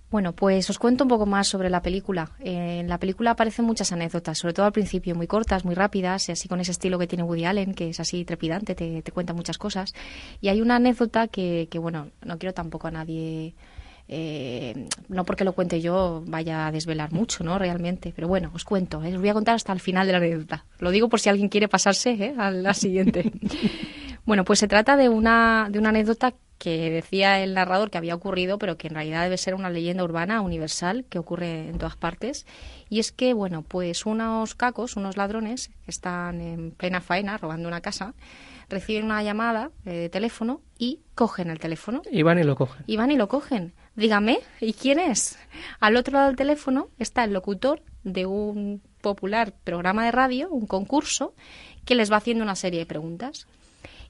Bueno, 0.10 0.32
pues 0.32 0.70
os 0.70 0.80
cuento 0.80 1.04
un 1.04 1.10
poco 1.10 1.26
más 1.26 1.50
sobre 1.50 1.70
la 1.70 1.82
película. 1.82 2.32
Eh, 2.40 2.80
en 2.80 2.88
la 2.88 2.98
película 2.98 3.32
aparecen 3.32 3.66
muchas 3.66 3.92
anécdotas, 3.92 4.38
sobre 4.38 4.54
todo 4.54 4.66
al 4.66 4.72
principio, 4.72 5.16
muy 5.16 5.28
cortas, 5.28 5.66
muy 5.66 5.76
rápidas, 5.76 6.30
y 6.30 6.32
así 6.32 6.48
con 6.48 6.62
ese 6.62 6.72
estilo 6.72 6.98
que 6.98 7.08
tiene 7.08 7.26
Woody 7.26 7.44
Allen, 7.44 7.74
que 7.74 7.90
es 7.90 8.00
así 8.00 8.24
trepidante, 8.24 8.74
te, 8.74 9.04
cuenta 9.12 9.34
muchas 9.34 9.58
cosas. 9.58 9.94
Y 10.40 10.48
hay 10.48 10.62
una 10.62 10.78
anécdota 10.78 11.28
que, 11.28 11.68
que 11.70 11.78
bueno, 11.78 12.08
no 12.24 12.38
quiero 12.38 12.54
tampoco 12.54 12.88
a 12.88 12.92
nadie 12.92 13.54
eh, 14.10 14.88
no 15.10 15.26
porque 15.26 15.44
lo 15.44 15.52
cuente 15.52 15.82
yo 15.82 16.24
vaya 16.26 16.68
a 16.68 16.72
desvelar 16.72 17.12
mucho, 17.12 17.44
¿no? 17.44 17.60
Realmente, 17.60 18.14
pero 18.16 18.30
bueno, 18.30 18.52
os 18.54 18.64
cuento, 18.64 19.04
¿eh? 19.04 19.14
os 19.14 19.20
voy 19.20 19.30
a 19.30 19.34
contar 19.34 19.56
hasta 19.56 19.74
el 19.74 19.82
final 19.82 20.08
de 20.08 20.14
la 20.14 20.20
anécdota. 20.20 20.66
Lo 20.80 20.92
digo 20.92 21.10
por 21.10 21.20
si 21.20 21.28
alguien 21.30 21.50
quiere 21.50 21.68
pasarse 21.68 22.34
a 22.38 22.50
la 22.50 22.74
siguiente. 22.74 23.30
bueno, 24.28 24.44
pues 24.44 24.60
se 24.60 24.68
trata 24.68 24.98
de 24.98 25.08
una, 25.08 25.70
de 25.72 25.80
una 25.80 25.90
anécdota 25.90 26.34
que 26.58 26.92
decía 26.92 27.40
el 27.42 27.54
narrador 27.54 27.90
que 27.90 27.98
había 27.98 28.14
ocurrido, 28.14 28.60
pero 28.60 28.78
que 28.78 28.88
en 28.88 28.96
realidad 28.96 29.24
debe 29.24 29.38
ser 29.38 29.56
una 29.56 29.70
leyenda 29.70 30.04
urbana 30.04 30.42
universal 30.42 31.06
que 31.10 31.18
ocurre 31.18 31.70
en 31.70 31.78
todas 31.78 31.96
partes. 31.96 32.46
Y 32.90 33.00
es 33.00 33.14
que, 33.14 33.34
bueno, 33.34 33.62
pues 33.62 34.06
unos 34.06 34.54
cacos, 34.54 34.98
unos 34.98 35.16
ladrones, 35.16 35.70
que 35.86 35.92
están 35.92 36.42
en 36.42 36.72
plena 36.72 37.00
faena 37.00 37.38
robando 37.38 37.70
una 37.70 37.80
casa, 37.80 38.16
reciben 38.68 39.06
una 39.06 39.24
llamada 39.24 39.72
de 39.86 40.10
teléfono 40.10 40.60
y 40.78 41.00
cogen 41.16 41.50
el 41.50 41.60
teléfono. 41.60 42.02
Y 42.12 42.22
van 42.24 42.38
y 42.38 42.44
lo 42.44 42.58
cogen. 42.58 42.84
Y 42.86 42.98
van 42.98 43.12
y 43.12 43.16
lo 43.16 43.30
cogen. 43.30 43.74
Dígame, 43.96 44.40
¿y 44.60 44.74
quién 44.74 45.00
es? 45.00 45.40
Al 45.80 45.96
otro 45.96 46.16
lado 46.16 46.28
del 46.28 46.36
teléfono 46.36 46.90
está 47.00 47.24
el 47.24 47.32
locutor 47.32 47.82
de 48.04 48.26
un 48.26 48.82
popular 49.00 49.54
programa 49.64 50.04
de 50.04 50.12
radio, 50.12 50.50
un 50.50 50.68
concurso, 50.68 51.34
que 51.86 51.96
les 51.96 52.12
va 52.12 52.18
haciendo 52.18 52.44
una 52.44 52.56
serie 52.56 52.80
de 52.80 52.86
preguntas. 52.86 53.48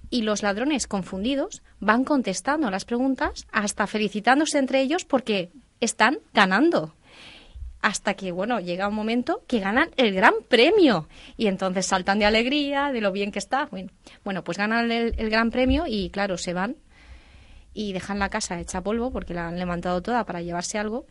Y 0.10 0.22
los 0.22 0.44
ladrones 0.44 0.88
confundidos 0.88 1.64
van 1.80 2.04
contestando 2.04 2.72
las 2.72 2.86
preguntas 2.86 3.46
hasta 3.52 3.88
felicitándose 3.88 4.58
entre 4.58 4.82
ellos 4.82 5.06
porque 5.06 5.52
están 5.80 6.20
ganando 6.34 6.94
hasta 7.82 8.16
que, 8.16 8.32
bueno, 8.32 8.60
llega 8.60 8.88
un 8.88 8.96
momento 8.96 9.44
que 9.48 9.60
ganan 9.60 9.90
el 9.98 10.14
gran 10.14 10.34
premio 10.50 11.08
y 11.38 11.48
entonces 11.48 11.86
saltan 11.86 12.20
de 12.20 12.26
alegría, 12.26 12.92
de 12.92 13.02
lo 13.02 13.12
bien 13.12 13.32
que 13.32 13.40
está. 13.40 13.70
Bueno, 14.24 14.44
pues 14.44 14.58
ganan 14.58 14.92
el, 14.92 15.30
gran 15.30 15.52
premio 15.52 15.86
y, 15.88 16.10
claro, 16.10 16.38
se 16.38 16.54
van 16.54 16.76
y 17.74 17.94
dejan 17.94 18.20
la 18.20 18.30
casa 18.30 18.60
hecha 18.60 18.82
polvo 18.82 19.12
porque 19.12 19.34
la 19.34 19.48
han 19.48 19.60
levantado 19.60 20.02
toda 20.02 20.26
para 20.26 20.42
llevarse 20.42 20.80
algo. 20.80 21.06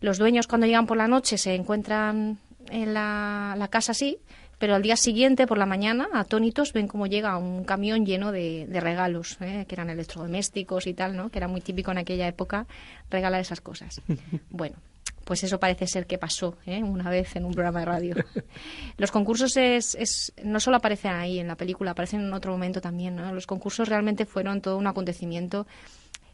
Los 0.00 0.18
dueños 0.18 0.48
cuando 0.48 0.66
llegan 0.66 0.86
por 0.86 0.96
la 0.96 1.06
noche 1.06 1.38
se 1.38 1.54
encuentran 1.54 2.38
en 2.70 2.94
la, 2.94 3.68
casa 3.70 3.92
así, 3.92 4.18
pero 4.62 4.76
al 4.76 4.82
día 4.82 4.94
siguiente, 4.94 5.48
por 5.48 5.58
la 5.58 5.66
mañana, 5.66 6.06
atónitos, 6.14 6.72
ven 6.72 6.86
cómo 6.86 7.08
llega 7.08 7.36
un 7.36 7.64
camión 7.64 8.06
lleno 8.06 8.30
de, 8.30 8.68
regalos, 8.70 9.36
¿eh? 9.40 9.64
que 9.66 9.74
eran 9.74 9.90
electrodomésticos 9.90 10.86
y 10.86 10.94
tal, 10.94 11.16
¿no? 11.16 11.30
Que 11.30 11.40
era 11.40 11.48
muy 11.48 11.60
típico 11.60 11.90
en 11.90 11.98
aquella 11.98 12.28
época 12.28 12.68
regalar 13.10 13.40
esas 13.40 13.60
cosas. 13.60 14.00
Bueno, 14.50 14.76
pues 15.24 15.42
eso 15.42 15.58
parece 15.58 15.88
ser 15.88 16.06
que 16.06 16.16
pasó 16.16 16.58
¿eh? 16.64 16.80
una 16.80 17.10
vez 17.10 17.34
en 17.34 17.44
un 17.44 17.54
programa 17.54 17.80
de 17.80 17.86
radio. 17.86 18.14
Los 18.98 19.10
concursos 19.10 19.56
es, 19.56 20.32
no 20.44 20.60
solo 20.60 20.76
aparecen 20.76 21.10
ahí 21.10 21.40
en 21.40 21.48
la 21.48 21.56
película, 21.56 21.90
aparecen 21.90 22.20
en 22.20 22.32
otro 22.32 22.52
momento 22.52 22.80
también. 22.80 23.16
¿no? 23.16 23.34
Los 23.34 23.48
concursos 23.48 23.88
realmente 23.88 24.26
fueron 24.26 24.60
todo 24.60 24.78
un 24.78 24.86
acontecimiento 24.86 25.66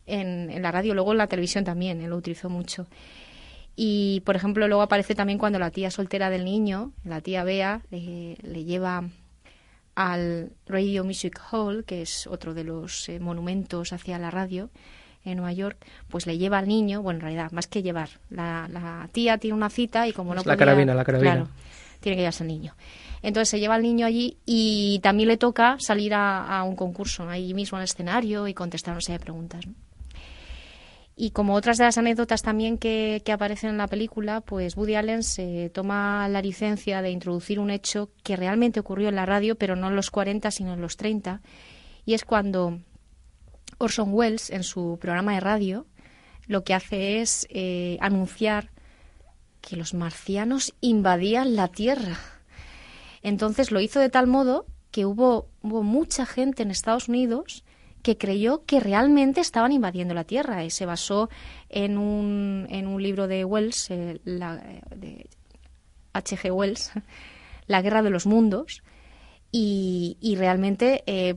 en, 0.05 0.61
la 0.61 0.71
radio, 0.71 0.93
luego 0.93 1.13
en 1.13 1.19
la 1.19 1.29
televisión 1.29 1.65
también, 1.65 2.03
¿eh? 2.03 2.09
lo 2.09 2.17
utilizó 2.19 2.51
mucho. 2.51 2.89
Y, 3.81 4.23
por 4.27 4.35
ejemplo, 4.35 4.67
luego 4.67 4.83
aparece 4.83 5.15
también 5.15 5.39
cuando 5.39 5.61
la 5.61 5.71
tía 5.71 5.93
soltera 5.93 6.31
del 6.31 6.45
niño, 6.45 6.91
la 7.05 7.21
tía 7.21 7.45
Bea, 7.45 7.81
le, 7.93 8.65
lleva 8.65 9.05
al 9.95 10.51
Radio 10.67 11.05
Music 11.05 11.41
Hall, 11.53 11.85
que 11.85 12.03
es 12.03 12.27
otro 12.27 12.55
de 12.55 12.65
los 12.65 13.09
eh, 13.09 13.21
monumentos 13.21 13.93
hacia 13.93 14.19
la 14.19 14.33
radio, 14.33 14.69
en 15.25 15.37
Nueva 15.37 15.53
York, 15.53 15.77
pues 16.09 16.27
le 16.27 16.39
lleva 16.39 16.59
al 16.59 16.67
niño, 16.67 17.03
bueno, 17.03 17.19
en 17.19 17.21
realidad, 17.21 17.53
más 17.53 17.69
que 17.69 17.85
llevar, 17.85 18.09
la, 18.31 19.09
tía 19.13 19.39
tiene 19.39 19.55
una 19.55 19.71
cita 19.71 20.09
y 20.09 20.13
como 20.13 20.35
no 20.35 20.43
La 20.45 20.57
carabina, 20.57 20.93
la 20.93 21.05
carabina. 21.05 21.35
Claro, 21.35 21.49
tiene 22.01 22.17
que 22.17 22.23
llevarse 22.23 22.43
al 22.43 22.49
niño. 22.49 22.75
Entonces 23.23 23.49
se 23.49 23.61
lleva 23.61 23.77
al 23.77 23.83
niño 23.83 24.07
allí 24.07 24.39
y 24.45 24.99
también 25.05 25.29
le 25.29 25.37
toca 25.37 25.77
salir 25.79 26.15
a, 26.15 26.65
un 26.65 26.75
concurso, 26.75 27.29
ahí 27.29 27.55
mismo 27.55 27.79
el 27.79 27.85
escenario 27.85 28.49
y 28.49 28.55
contestar 28.55 28.95
una 28.95 29.03
serie 29.03 29.19
de 29.19 29.25
preguntas. 29.25 29.65
Y 31.21 31.33
como 31.33 31.55
otras 31.55 31.79
de 31.79 31.85
las 31.85 31.99
anécdotas 31.99 32.43
también 32.43 32.79
que, 32.79 33.21
aparecen 33.33 33.71
en 33.71 33.79
la 33.79 33.89
película, 33.89 34.41
pues 34.41 34.77
Woody 34.77 34.95
Allen 34.95 35.25
se 35.25 35.69
toma 35.71 36.29
la 36.29 36.41
licencia 36.41 37.03
de 37.03 37.11
introducir 37.11 37.59
un 37.59 37.71
hecho 37.71 38.13
que 38.23 38.37
realmente 38.37 38.79
ocurrió 38.79 39.09
en 39.09 39.17
la 39.17 39.27
radio, 39.27 39.57
pero 39.57 39.75
no 39.75 39.89
en 39.89 39.97
los 39.97 40.13
40, 40.13 40.53
sino 40.53 40.75
en 40.75 40.81
los 40.81 40.97
30. 40.97 41.43
Y 42.05 42.15
es 42.15 42.25
cuando 42.25 42.79
Orson 43.79 44.15
Welles, 44.15 44.51
en 44.51 44.63
su 44.63 44.97
programa 45.01 45.35
de 45.35 45.41
radio, 45.41 45.87
lo 46.47 46.63
que 46.63 46.73
hace 46.73 47.21
es 47.21 47.49
eh, 47.51 47.99
anunciar 48.01 48.71
que 49.61 49.75
los 49.75 49.95
marcianos 49.95 50.73
invadían 50.81 51.57
la 51.57 51.67
Tierra. 51.67 52.17
Entonces 53.23 53.73
lo 53.73 53.81
hizo 53.81 53.99
de 53.99 54.09
tal 54.09 54.29
modo 54.29 54.67
que 54.93 55.05
hubo, 55.05 55.49
hubo 55.63 55.83
mucha 55.83 56.27
gente 56.27 56.63
en 56.63 56.71
Estados 56.71 57.09
Unidos 57.09 57.65
que 58.03 58.17
creyó 58.17 58.65
que 58.65 58.81
realmente 58.81 59.41
estaban 59.41 59.73
invadiendo 59.73 60.15
la 60.15 60.25
Tierra. 60.25 60.65
Y 60.65 60.71
se 60.71 60.87
basó 60.87 61.29
en 61.69 61.99
un, 61.99 62.67
en 62.71 62.87
un 62.87 63.03
libro 63.03 63.29
de 63.29 63.45
Wells, 63.45 63.91
eh, 63.91 64.21
de 64.25 65.27
H.G. 66.13 66.53
Wells, 66.53 66.93
La 67.67 67.83
Guerra 67.83 68.03
de 68.03 68.11
los 68.11 68.27
Mundos, 68.27 68.83
y, 69.51 70.37
realmente 70.37 71.03
eh, 71.07 71.37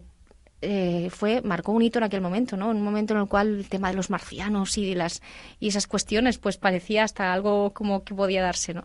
eh, 0.62 1.10
fue 1.10 1.42
marcó 1.42 1.72
un 1.72 1.82
hito 1.82 2.00
en 2.00 2.04
aquel 2.04 2.22
momento, 2.22 2.58
¿no? 2.58 2.70
Un 2.70 2.82
momento 2.82 3.14
en 3.14 3.22
el 3.22 3.28
cual 3.28 3.60
el 3.60 3.70
tema 3.70 3.90
de 3.90 3.96
los 3.96 4.10
marcianos 4.10 4.78
y 4.78 4.90
de 4.90 4.96
las 4.96 5.22
y 5.60 5.70
esas 5.70 5.88
cuestiones, 5.88 6.38
pues 6.38 6.58
parecía 6.58 7.04
hasta 7.04 7.32
algo 7.32 7.74
como 7.74 8.04
que 8.04 8.14
podía 8.14 8.42
darse, 8.42 8.74
¿no? 8.74 8.84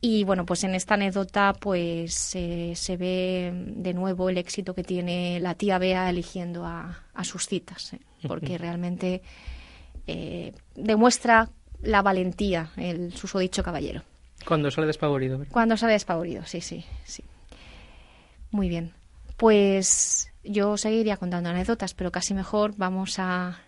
Y 0.00 0.22
bueno, 0.24 0.46
pues 0.46 0.62
en 0.62 0.74
esta 0.74 0.94
anécdota 0.94 1.54
pues 1.58 2.14
se 2.14 2.96
ve 2.96 3.52
de 3.52 3.94
nuevo 3.94 4.28
el 4.28 4.38
éxito 4.38 4.74
que 4.74 4.84
tiene 4.84 5.40
la 5.40 5.54
tía 5.54 5.78
Bea 5.78 6.08
eligiendo 6.08 6.64
a, 6.64 7.04
sus 7.24 7.46
citas, 7.46 7.94
¿eh? 7.94 8.00
porque 8.28 8.58
realmente 8.58 9.22
eh, 10.06 10.52
demuestra 10.76 11.50
la 11.82 12.02
valentía 12.02 12.70
el 12.76 13.12
susodicho 13.14 13.64
caballero. 13.64 14.02
Cuando 14.46 14.70
sale 14.70 14.86
despavorido. 14.86 15.44
Cuando 15.50 15.76
sale 15.76 15.94
despavorido, 15.94 16.44
sí, 16.46 16.60
sí, 16.60 16.84
sí. 17.04 17.24
Muy 18.52 18.68
bien. 18.68 18.92
Pues 19.36 20.32
yo 20.44 20.76
seguiría 20.76 21.16
contando 21.16 21.50
anécdotas, 21.50 21.94
pero 21.94 22.12
casi 22.12 22.34
mejor 22.34 22.74
vamos 22.76 23.18
a, 23.18 23.58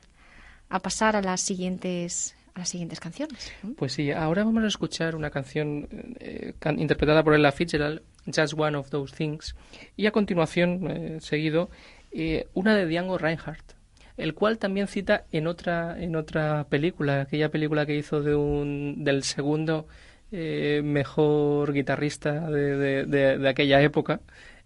a 0.68 0.78
pasar 0.78 1.16
a 1.16 1.22
las 1.22 1.40
siguientes 1.40 2.36
a 2.36 2.39
las 2.60 2.68
siguientes 2.68 3.00
canciones. 3.00 3.52
Pues 3.76 3.92
sí, 3.92 4.10
ahora 4.10 4.44
vamos 4.44 4.62
a 4.64 4.68
escuchar 4.68 5.16
una 5.16 5.30
canción 5.30 5.88
eh, 6.20 6.54
interpretada 6.76 7.22
por 7.24 7.34
Ella 7.34 7.52
Fitzgerald, 7.52 8.02
Just 8.26 8.54
One 8.56 8.76
of 8.76 8.90
Those 8.90 9.14
Things, 9.16 9.56
y 9.96 10.06
a 10.06 10.12
continuación, 10.12 10.90
eh, 10.90 11.18
seguido, 11.20 11.70
eh, 12.12 12.46
una 12.54 12.74
de 12.76 12.86
Django 12.86 13.18
Reinhardt, 13.18 13.72
el 14.16 14.34
cual 14.34 14.58
también 14.58 14.86
cita 14.86 15.24
en 15.32 15.46
otra 15.46 16.00
en 16.00 16.14
otra 16.16 16.64
película, 16.68 17.22
aquella 17.22 17.48
película 17.50 17.86
que 17.86 17.96
hizo 17.96 18.22
de 18.22 18.34
un 18.34 19.04
del 19.04 19.22
segundo 19.22 19.86
mejor 20.32 21.72
guitarrista 21.72 22.48
de, 22.48 23.04
de, 23.04 23.48
aquella 23.48 23.80
época, 23.82 24.20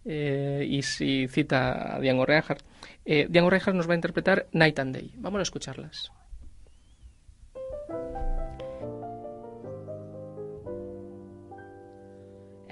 eh, 0.04 0.66
y 0.68 0.82
si 0.82 1.28
cita 1.28 1.96
a 1.96 2.00
Django 2.00 2.26
Reinhardt. 2.26 2.62
Eh, 3.04 3.26
Django 3.28 3.50
Reinhardt 3.50 3.76
nos 3.76 3.88
va 3.88 3.92
a 3.92 3.96
interpretar 3.96 4.46
Night 4.52 4.78
and 4.78 4.94
Day. 4.94 5.10
Vamos 5.16 5.38
a 5.38 5.42
escucharlas. 5.42 6.10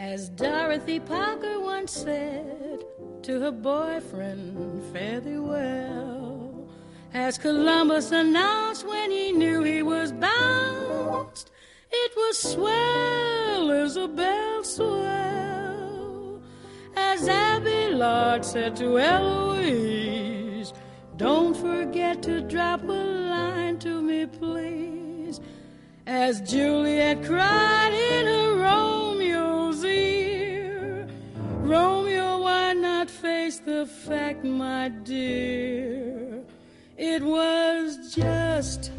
As 0.03 0.29
Dorothy 0.31 0.99
Parker 0.99 1.61
once 1.61 1.93
said 1.93 2.85
to 3.23 3.38
her 3.38 3.53
boyfriend, 3.53 4.83
fare 4.93 5.21
thee 5.21 5.38
well. 5.38 6.69
As 7.15 7.38
Columbus 7.38 8.11
announced 8.11 8.85
when 8.85 9.12
he 9.12 9.31
knew 9.31 9.62
he 9.62 9.81
was 9.85 10.11
bounced, 10.11 11.53
it 11.93 12.12
was 12.17 12.37
swell 12.37 14.09
bell 14.09 14.65
swell. 14.65 16.43
As 16.97 17.29
Abelard 17.29 18.45
said 18.45 18.75
to 18.79 18.99
Eloise, 18.99 20.73
don't 21.17 21.57
forget 21.57 22.25
to 22.25 22.41
drop 22.41 22.83
a 22.83 22.93
line 22.93 23.79
to 23.79 24.03
me, 24.03 24.27
please 24.27 25.02
as 26.07 26.41
Juliet 26.41 27.25
cried 27.25 27.93
in 27.93 28.27
her 28.27 28.57
Romeo's 28.57 29.85
ear. 29.85 31.07
Romeo, 31.61 32.43
why 32.43 32.73
not 32.73 33.09
face 33.09 33.61
the 33.61 33.87
fact, 33.87 34.45
my 34.45 34.88
dear? 34.88 36.43
It 36.97 37.23
was 37.23 38.15
just 38.15 38.91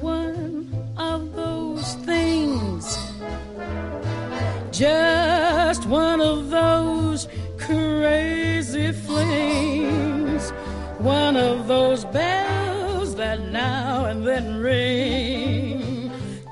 one 0.00 0.72
of 0.96 1.34
those 1.34 1.94
things, 2.06 2.98
just 4.70 5.86
one 5.86 6.20
of 6.20 6.50
those 6.50 7.28
crazy 7.58 8.92
flings, 8.92 10.50
one 10.98 11.36
of 11.36 11.66
those 11.66 12.04
bells 12.06 13.14
that 13.16 13.40
now 13.50 14.04
and 14.04 14.26
then 14.26 14.56
ring 14.56 15.45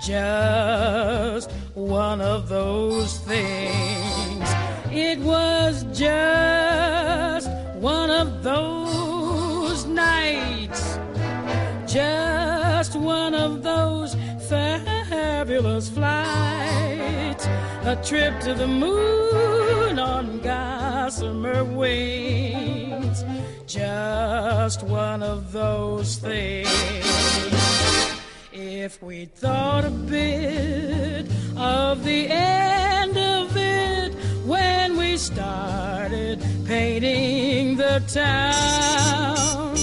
just 0.05 1.51
one 1.73 2.21
of 2.21 2.49
those 2.51 3.19
things. 3.21 4.49
It 4.93 5.19
was 5.21 5.85
just 5.99 7.49
one 7.77 8.11
of 8.11 8.43
those 8.43 9.87
nights, 9.87 10.99
just 11.91 12.97
one 12.97 13.35
of 13.35 13.63
those 13.63 14.15
fabulous 14.47 15.89
flights, 15.89 17.47
a 17.85 17.99
trip 18.05 18.39
to 18.41 18.53
the 18.53 18.69
moon 18.69 19.99
on 19.99 20.39
gossamer 20.41 21.65
wings, 21.65 23.25
just 23.67 24.83
one 24.83 25.23
of 25.23 25.51
those 25.53 26.17
things 26.17 27.24
if 28.85 29.03
we 29.03 29.25
thought 29.25 29.83
a 29.83 29.89
bit 29.89 31.25
of 31.57 32.05
the 32.05 32.27
end 32.29 33.17
of 33.17 33.57
it 33.57 34.13
when 34.45 34.99
we 34.99 35.17
started 35.17 36.39
painting 36.67 37.79
the 37.79 38.03
town. 38.07 39.74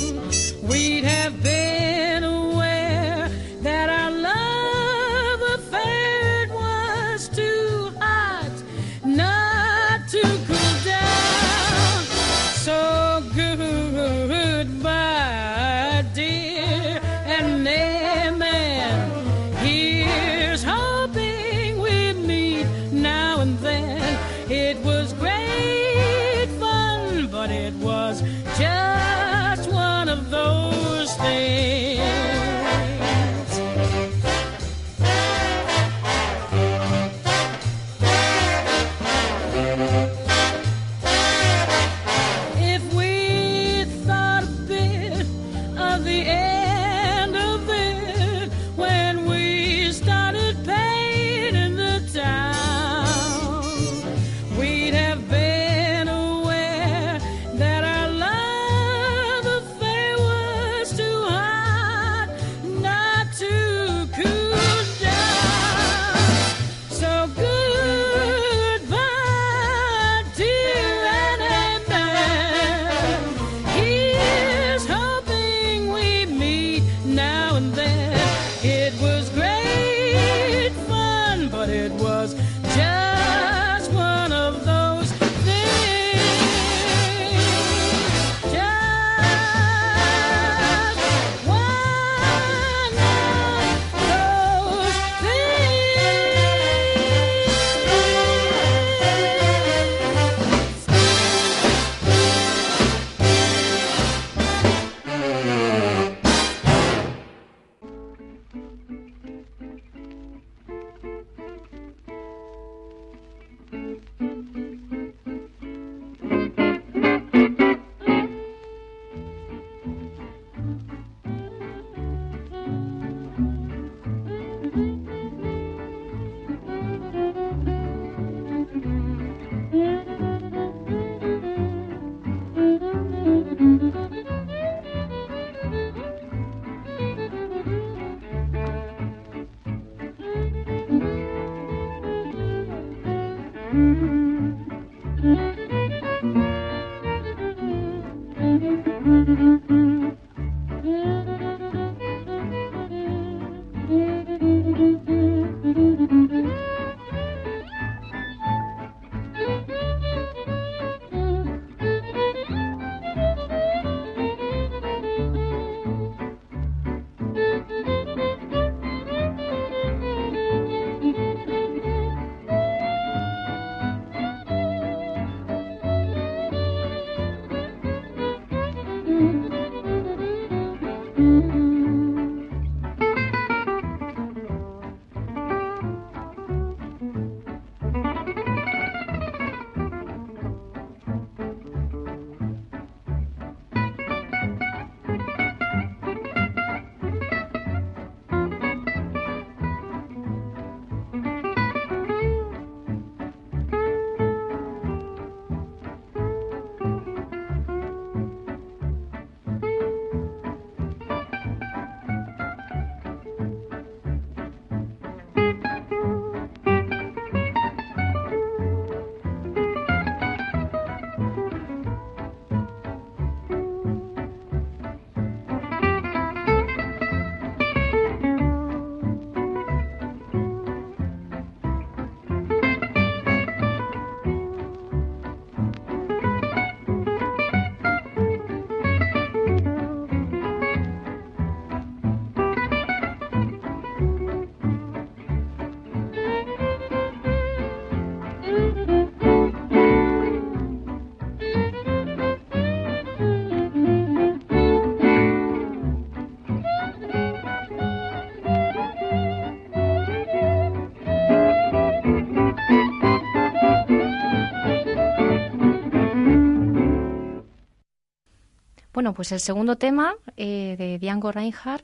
Bueno, 269.02 269.16
pues 269.16 269.32
el 269.32 269.40
segundo 269.40 269.78
tema 269.78 270.14
eh, 270.38 270.76
de 270.78 271.00
Django 271.00 271.32
Reinhardt 271.32 271.84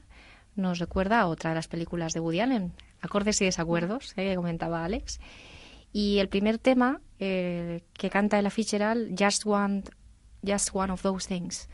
nos 0.55 0.77
recuerda 0.77 1.19
a 1.19 1.25
otra 1.25 1.49
de 1.49 1.55
las 1.55 1.67
películas 1.67 2.13
de 2.13 2.19
Woody 2.19 2.41
Allen, 2.41 2.73
Acordes 3.01 3.41
y 3.41 3.45
Desacuerdos, 3.45 4.11
eh, 4.11 4.29
que 4.29 4.35
comentaba 4.35 4.85
Alex. 4.85 5.19
Y 5.91 6.19
el 6.19 6.29
primer 6.29 6.59
tema 6.59 7.01
eh, 7.17 7.81
que 7.93 8.11
canta 8.11 8.37
Ella 8.37 8.51
Fitzgerald, 8.51 9.19
Just 9.19 9.47
One, 9.47 9.81
Just 10.45 10.69
One 10.73 10.93
of 10.93 11.01
Those 11.01 11.27
Things. 11.27 11.69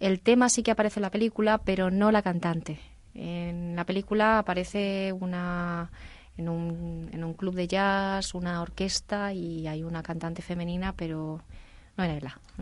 El 0.00 0.20
tema 0.20 0.50
sí 0.50 0.62
que 0.62 0.72
aparece 0.72 1.00
en 1.00 1.04
la 1.04 1.10
película, 1.10 1.56
pero 1.56 1.90
no 1.90 2.12
la 2.12 2.20
cantante. 2.20 2.78
En 3.14 3.74
la 3.74 3.86
película 3.86 4.38
aparece 4.38 5.14
una 5.18 5.90
en 6.36 6.50
un, 6.50 7.08
en 7.10 7.24
un 7.24 7.32
club 7.32 7.54
de 7.54 7.68
jazz, 7.68 8.34
una 8.34 8.60
orquesta 8.60 9.32
y 9.32 9.66
hay 9.66 9.82
una 9.82 10.02
cantante 10.02 10.42
femenina, 10.42 10.92
pero 10.92 11.40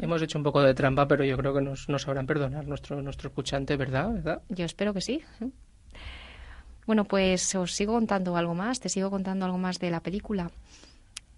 Hemos 0.00 0.22
hecho 0.22 0.38
un 0.38 0.44
poco 0.44 0.62
de 0.62 0.74
trampa, 0.74 1.06
pero 1.06 1.24
yo 1.24 1.36
creo 1.36 1.54
que 1.54 1.60
nos, 1.60 1.88
nos 1.88 2.02
sabrán 2.02 2.26
perdonar 2.26 2.66
nuestro, 2.66 3.02
nuestro 3.02 3.28
escuchante, 3.28 3.76
¿verdad? 3.76 4.12
¿verdad? 4.12 4.42
Yo 4.48 4.64
espero 4.64 4.94
que 4.94 5.00
sí. 5.00 5.22
Bueno, 6.86 7.04
pues 7.04 7.54
os 7.54 7.72
sigo 7.72 7.94
contando 7.94 8.36
algo 8.36 8.54
más, 8.54 8.80
te 8.80 8.88
sigo 8.88 9.10
contando 9.10 9.44
algo 9.44 9.58
más 9.58 9.78
de 9.78 9.90
la 9.90 10.00
película. 10.00 10.50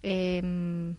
Em, 0.03 0.95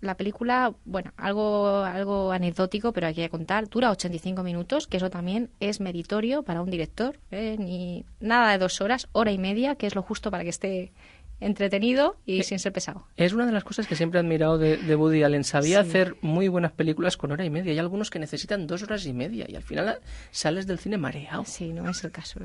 la 0.00 0.16
película, 0.16 0.74
bueno, 0.84 1.12
algo, 1.16 1.84
algo 1.84 2.32
anecdótico, 2.32 2.92
pero 2.92 3.06
hay 3.06 3.14
que 3.14 3.28
contar, 3.28 3.68
dura 3.68 3.90
85 3.90 4.42
minutos, 4.42 4.86
que 4.88 4.96
eso 4.96 5.10
también 5.10 5.50
es 5.60 5.80
meritorio 5.80 6.42
para 6.42 6.62
un 6.62 6.70
director, 6.70 7.20
¿eh? 7.30 7.56
ni 7.58 8.04
nada 8.18 8.50
de 8.50 8.58
dos 8.58 8.80
horas, 8.80 9.08
hora 9.12 9.30
y 9.30 9.38
media, 9.38 9.76
que 9.76 9.86
es 9.86 9.94
lo 9.94 10.02
justo 10.02 10.30
para 10.30 10.42
que 10.42 10.50
esté 10.50 10.92
entretenido 11.42 12.16
y 12.26 12.40
Eh, 12.40 12.42
sin 12.42 12.58
ser 12.58 12.72
pesado. 12.72 13.06
Es 13.16 13.32
una 13.32 13.44
de 13.46 13.52
las 13.52 13.64
cosas 13.64 13.86
que 13.86 13.96
siempre 13.96 14.18
he 14.18 14.22
admirado 14.22 14.58
de, 14.58 14.76
de 14.76 14.96
Woody 14.96 15.22
Allen. 15.22 15.44
Sabía 15.44 15.82
Sí. 15.82 15.88
hacer 15.88 16.16
muy 16.22 16.48
buenas 16.48 16.72
películas 16.72 17.16
con 17.16 17.32
hora 17.32 17.44
y 17.44 17.50
media. 17.50 17.72
Hay 17.72 17.78
algunos 17.78 18.10
que 18.10 18.18
necesitan 18.18 18.66
dos 18.66 18.82
horas 18.82 19.04
y 19.06 19.12
media 19.12 19.46
y 19.48 19.56
al 19.56 19.62
final 19.62 19.98
sales 20.30 20.66
del 20.66 20.78
cine 20.78 20.96
mareado. 20.98 21.44
Sí, 21.46 21.72
no 21.72 21.88
es 21.90 22.02
el 22.04 22.10
caso. 22.12 22.40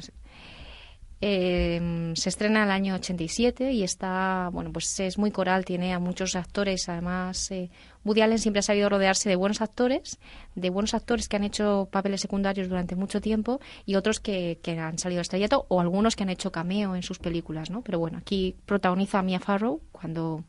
Eh, 1.20 2.12
se 2.16 2.30
estrena 2.30 2.64
el 2.64 2.70
año 2.70 2.94
87 2.94 3.72
y 3.72 3.82
está, 3.84 4.50
bueno, 4.54 4.72
pues 4.72 5.00
es 5.00 5.18
muy 5.18 5.32
coral, 5.32 5.66
tiene 5.66 5.94
a 5.94 6.00
muchos 6.00 6.36
actores. 6.36 6.88
Además, 6.90 7.50
eh, 7.52 7.72
Woody 8.08 8.22
Allen 8.22 8.40
siempre 8.40 8.60
ha 8.60 8.64
sabido 8.64 8.88
rodearse 8.88 9.28
de 9.28 9.36
buenos 9.36 9.62
actores, 9.62 10.18
de 10.56 10.70
buenos 10.70 10.94
actores 10.94 11.28
que 11.28 11.36
han 11.36 11.44
hecho 11.44 11.90
papeles 11.92 12.22
secundarios 12.22 12.70
durante 12.70 12.96
mucho 12.96 13.20
tiempo 13.20 13.60
y 13.86 13.96
otros 13.96 14.20
que, 14.22 14.60
han 14.66 14.98
salido 14.98 15.20
al 15.20 15.24
estrellato 15.24 15.66
o 15.68 15.82
algunos 15.82 16.16
que 16.16 16.24
han 16.24 16.30
hecho 16.30 16.52
cameo 16.52 16.96
en 16.96 17.04
sus 17.04 17.20
películas, 17.20 17.70
¿no? 17.70 17.82
Pero 17.82 18.00
bueno, 18.00 18.18
aquí 18.18 18.56
protagoniza 18.66 19.20
a 19.20 19.24
Mia 19.24 19.40
Farrow 19.40 19.82
cuando, 19.92 20.44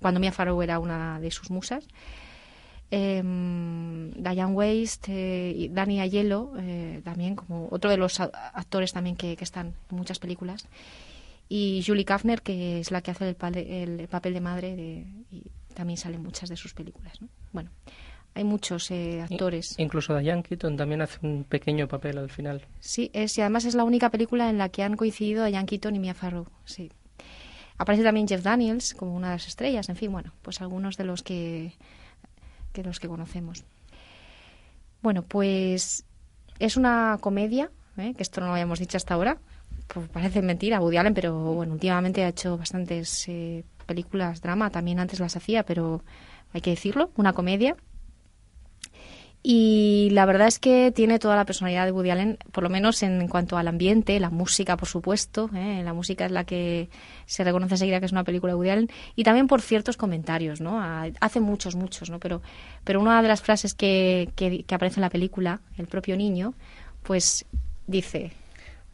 cuando 0.00 0.20
Mia 0.20 0.32
Farrow 0.32 0.60
era 0.62 0.78
una 0.78 1.20
de 1.20 1.30
sus 1.30 1.50
musas. 1.50 1.86
Eh, 2.90 3.20
Diane 3.20 4.52
Waste 4.52 5.10
eh, 5.12 5.52
y 5.56 5.68
Danny 5.68 6.00
Aiello 6.00 6.52
eh, 6.58 7.00
también 7.04 7.34
como 7.34 7.66
otro 7.70 7.90
de 7.90 7.96
los 7.96 8.20
actores 8.20 8.92
también 8.92 9.16
que, 9.16 9.36
están 9.40 9.74
en 9.90 9.96
muchas 9.96 10.20
películas 10.20 10.68
y 11.48 11.82
Julie 11.84 12.04
Kafner 12.04 12.42
que 12.42 12.78
es 12.78 12.92
la 12.92 13.02
que 13.02 13.10
hace 13.10 13.36
el, 13.82 14.06
papel 14.06 14.34
de 14.34 14.40
madre 14.40 15.06
también 15.76 15.98
salen 15.98 16.22
muchas 16.22 16.48
de 16.48 16.56
sus 16.56 16.74
películas 16.74 17.20
¿no? 17.20 17.28
bueno 17.52 17.70
hay 18.34 18.44
muchos 18.44 18.90
eh, 18.90 19.22
actores 19.22 19.78
Incluso 19.78 20.16
Diane 20.18 20.42
Keaton 20.42 20.76
también 20.76 21.00
hace 21.00 21.18
un 21.22 21.44
pequeño 21.44 21.88
papel 21.88 22.18
al 22.18 22.28
final. 22.28 22.60
Sí, 22.80 23.10
es, 23.14 23.38
y 23.38 23.40
además 23.40 23.64
es 23.64 23.74
la 23.74 23.82
única 23.82 24.10
película 24.10 24.50
en 24.50 24.58
la 24.58 24.68
que 24.68 24.82
han 24.82 24.94
coincidido 24.94 25.46
Diane 25.46 25.64
Keaton 25.64 25.96
y 25.96 26.00
Mia 26.00 26.12
Farrow, 26.12 26.46
sí. 26.66 26.92
Aparece 27.78 28.04
también 28.04 28.28
Jeff 28.28 28.42
Daniels 28.42 28.92
como 28.92 29.14
una 29.14 29.28
de 29.28 29.34
las 29.36 29.46
estrellas, 29.46 29.88
en 29.88 29.96
fin, 29.96 30.12
bueno, 30.12 30.34
pues 30.42 30.60
algunos 30.60 30.98
de 30.98 31.04
los 31.04 31.22
que, 31.22 31.72
que 32.74 32.82
los 32.82 33.00
que 33.00 33.08
conocemos. 33.08 33.64
Bueno, 35.00 35.22
pues 35.22 36.04
es 36.58 36.76
una 36.76 37.16
comedia, 37.22 37.70
¿eh? 37.96 38.12
que 38.14 38.22
esto 38.22 38.42
no 38.42 38.48
lo 38.48 38.52
habíamos 38.52 38.80
dicho 38.80 38.98
hasta 38.98 39.14
ahora, 39.14 39.38
pues 39.88 40.10
parece 40.10 40.42
mentira, 40.42 40.80
Woody 40.80 40.98
Allen, 40.98 41.14
pero 41.14 41.54
bueno, 41.54 41.72
últimamente 41.72 42.22
ha 42.22 42.28
hecho 42.28 42.58
bastantes 42.58 43.28
eh, 43.28 43.64
películas 43.86 44.42
drama, 44.42 44.70
también 44.70 44.98
antes 45.00 45.20
las 45.20 45.36
hacía, 45.36 45.64
pero 45.64 46.02
hay 46.52 46.60
que 46.60 46.70
decirlo, 46.70 47.10
una 47.16 47.32
comedia. 47.32 47.76
Y 49.48 50.08
la 50.10 50.26
verdad 50.26 50.48
es 50.48 50.58
que 50.58 50.90
tiene 50.90 51.20
toda 51.20 51.36
la 51.36 51.44
personalidad 51.44 51.84
de 51.84 51.92
Woody 51.92 52.10
Allen, 52.10 52.36
por 52.50 52.64
lo 52.64 52.68
menos 52.70 53.00
en 53.04 53.28
cuanto 53.28 53.56
al 53.56 53.68
ambiente, 53.68 54.18
la 54.18 54.28
música, 54.30 54.76
por 54.76 54.88
supuesto. 54.88 55.48
¿eh? 55.54 55.82
La 55.84 55.92
música 55.92 56.26
es 56.26 56.32
la 56.32 56.42
que 56.42 56.88
se 57.26 57.44
reconoce 57.44 57.74
enseguida 57.74 58.00
que 58.00 58.06
es 58.06 58.12
una 58.12 58.24
película 58.24 58.52
de 58.52 58.56
Woody 58.56 58.70
Allen. 58.70 58.88
Y 59.14 59.22
también 59.22 59.46
por 59.46 59.60
ciertos 59.60 59.96
comentarios, 59.96 60.60
¿no? 60.60 60.80
Ha- 60.82 61.10
Hace 61.20 61.38
muchos, 61.38 61.76
muchos, 61.76 62.10
¿no? 62.10 62.18
Pero, 62.18 62.42
pero 62.82 63.00
una 63.00 63.22
de 63.22 63.28
las 63.28 63.40
frases 63.40 63.74
que, 63.74 64.30
que, 64.34 64.64
que 64.64 64.74
aparece 64.74 64.98
en 64.98 65.02
la 65.02 65.10
película, 65.10 65.60
el 65.78 65.86
propio 65.86 66.16
niño, 66.16 66.54
pues 67.04 67.44
dice, 67.86 68.32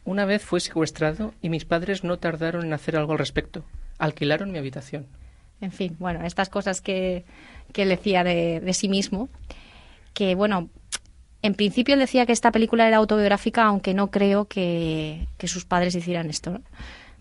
Una 0.05 0.25
vez 0.25 0.43
fue 0.43 0.59
secuestrado 0.59 1.33
y 1.41 1.49
mis 1.49 1.65
padres 1.65 2.03
no 2.03 2.17
tardaron 2.19 2.63
en 2.63 2.73
hacer 2.73 2.95
algo 2.95 3.13
al 3.13 3.17
respecto. 3.17 3.63
Alquilaron 3.99 4.51
mi 4.51 4.57
habitación. 4.57 5.07
En 5.61 5.71
fin, 5.71 5.95
bueno, 5.99 6.25
estas 6.25 6.49
cosas 6.49 6.81
que, 6.81 7.23
que 7.71 7.83
él 7.83 7.89
decía 7.89 8.23
de, 8.23 8.59
de 8.59 8.73
sí 8.73 8.89
mismo, 8.89 9.29
que 10.13 10.35
bueno, 10.35 10.69
en 11.41 11.53
principio 11.55 11.93
él 11.93 11.99
decía 12.01 12.25
que 12.25 12.33
esta 12.33 12.51
película 12.51 12.87
era 12.87 12.97
autobiográfica, 12.97 13.63
aunque 13.65 13.93
no 13.93 14.11
creo 14.11 14.45
que, 14.45 15.27
que 15.37 15.47
sus 15.47 15.63
padres 15.65 15.95
hicieran 15.95 16.29
esto. 16.29 16.51
¿no? 16.51 16.61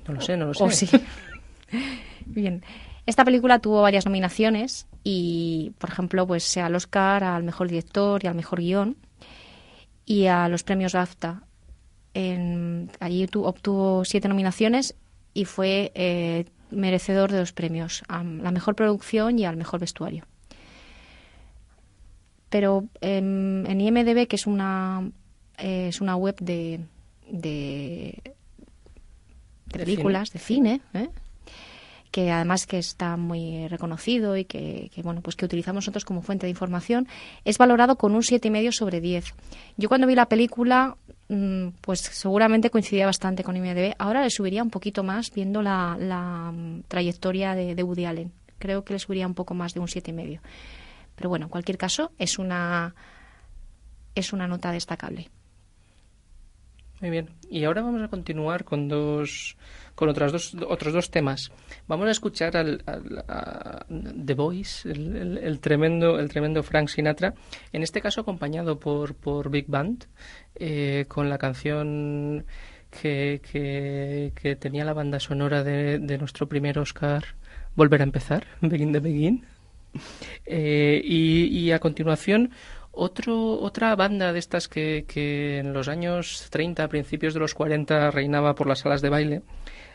No 0.09 0.15
lo 0.15 0.21
sé, 0.21 0.37
no 0.37 0.47
lo 0.47 0.55
sé. 0.55 0.65
O 0.65 0.71
sí. 0.71 0.89
Bien. 2.27 2.63
Esta 3.07 3.25
película 3.25 3.59
tuvo 3.59 3.83
varias 3.83 4.07
nominaciones 4.07 4.87
y, 5.03 5.73
por 5.79 5.91
ejemplo, 5.91 6.27
pues 6.27 6.57
al 6.57 6.75
Oscar, 6.77 7.25
al 7.25 7.43
mejor 7.43 7.69
director 7.69 8.23
y 8.25 8.29
al 8.29 8.35
mejor 8.37 8.61
guion 8.61 8.97
y 10.07 10.27
a 10.27 10.49
los 10.49 10.63
premios 10.63 10.93
BAFTA. 10.93 11.43
En- 12.15 12.91
allí 13.01 13.27
tu- 13.27 13.45
obtuvo 13.45 14.05
siete 14.05 14.29
nominaciones 14.29 14.95
y 15.35 15.47
fue 15.47 15.91
eh, 15.95 16.45
merecedor 16.73 17.31
de 17.31 17.41
los 17.41 17.53
premios 17.53 18.03
a 18.09 18.23
la 18.25 18.51
mejor 18.51 18.75
producción 18.75 19.39
y 19.39 19.45
al 19.45 19.57
mejor 19.57 19.81
vestuario. 19.81 20.25
Pero 22.49 22.85
em, 23.01 23.65
en 23.67 23.81
IMDb, 23.81 24.27
que 24.27 24.37
es 24.37 24.47
una, 24.47 25.11
eh, 25.59 25.89
es 25.89 26.01
una 26.01 26.17
web 26.17 26.37
de, 26.41 26.81
de, 27.31 28.35
películas, 29.73 30.33
de 30.33 30.39
cine, 30.39 30.81
¿eh? 30.93 31.09
Que 32.13 32.31
además 32.31 32.67
que 32.67 32.79
está 32.79 33.17
muy 33.17 33.67
reconocido 33.69 34.37
y 34.37 34.45
que, 34.45 34.91
que, 34.95 35.03
bueno 35.03 35.23
pues 35.23 35.35
que 35.35 35.47
utilizamos 35.47 35.83
nosotros 35.83 36.05
como 36.05 36.23
fuente 36.23 36.47
de 36.47 36.51
información, 36.51 37.09
es 37.45 37.59
valorado 37.59 37.97
con 37.97 38.15
un 38.15 38.21
7,5 38.21 38.71
sobre 38.71 39.01
10. 39.01 39.35
Yo 39.79 39.89
cuando 39.89 40.07
vi 40.07 40.15
la 40.15 40.27
película, 40.27 40.97
mm, 41.29 41.69
pues 41.81 42.01
seguramente 42.01 42.71
coincidía 42.71 43.07
bastante 43.07 43.43
con 43.43 43.57
IMDb. 43.57 43.95
Ahora 43.99 44.23
le 44.23 44.31
subiría 44.31 44.63
un 44.63 44.71
poquito 44.71 45.03
más 45.03 45.33
viendo 45.33 45.63
la, 45.63 45.97
la, 45.99 46.53
mm, 46.53 46.83
trayectoria 46.87 47.55
de, 47.55 47.75
de 47.75 47.83
Woody 47.83 48.05
Allen. 48.05 48.31
Creo 48.59 48.85
que 48.85 48.93
le 48.93 48.99
subiría 48.99 49.27
un 49.27 49.35
poco 49.35 49.55
más 49.55 49.73
de 49.73 49.81
un 49.81 49.87
7,5. 49.87 50.39
Pero 51.17 51.31
bueno, 51.31 51.47
en 51.47 51.51
cualquier 51.51 51.79
caso, 51.79 52.13
es 52.19 52.39
una, 52.39 52.95
es 54.15 54.35
una 54.35 54.47
nota 54.47 54.71
destacable. 54.71 55.31
Muy 57.03 57.11
bien. 57.11 57.29
Y 57.51 57.65
ahora 57.65 57.83
vamos 57.83 58.01
a 58.01 58.07
continuar 58.09 58.65
con 58.65 58.89
dos, 58.89 59.57
con 59.97 60.09
otras 60.09 60.31
dos, 60.33 60.55
otros 60.69 60.95
dos 60.95 61.11
temas. 61.11 61.51
Vamos 61.89 62.07
a 62.07 62.13
escuchar 62.13 62.57
al, 62.57 62.81
al- 62.87 63.25
a 63.29 63.85
The 64.25 64.35
Voice, 64.35 64.89
el, 64.89 65.59
tremendo, 65.61 66.19
el 66.21 66.29
tremendo 66.29 66.63
Frank 66.63 66.89
Sinatra, 66.89 67.35
en 67.73 67.83
este 67.83 68.01
caso 68.01 68.21
acompañado 68.21 68.79
por, 68.79 69.15
por 69.17 69.51
Big 69.51 69.67
Band, 69.67 70.05
eh, 70.55 71.05
con 71.09 71.29
la 71.29 71.39
canción 71.39 72.47
que, 73.03 73.41
que, 73.51 74.33
que 74.41 74.55
tenía 74.57 74.85
la 74.85 74.95
banda 74.95 75.19
sonora 75.19 75.65
de, 75.65 75.99
de 75.99 76.19
nuestro 76.19 76.49
primer 76.49 76.79
Oscar, 76.79 77.25
Volver 77.75 78.01
a 78.03 78.05
empezar, 78.05 78.47
Begin 78.61 78.93
the 78.93 79.01
Begin. 79.01 79.45
Eh, 80.47 81.01
y, 81.05 81.45
y 81.47 81.73
a 81.73 81.79
continuación, 81.81 82.51
otro, 82.93 83.59
otra 83.61 83.97
banda 83.97 84.33
de 84.33 84.39
estas 84.39 84.69
que, 84.69 85.05
que 85.09 85.59
en 85.59 85.73
los 85.73 85.89
años 85.89 86.49
30, 86.51 86.87
principios 86.89 87.35
de 87.35 87.41
los 87.41 87.55
40, 87.55 88.11
reinaba 88.11 88.55
por 88.55 88.67
las 88.67 88.81
salas 88.81 89.03
de 89.03 89.09
baile, 89.09 89.43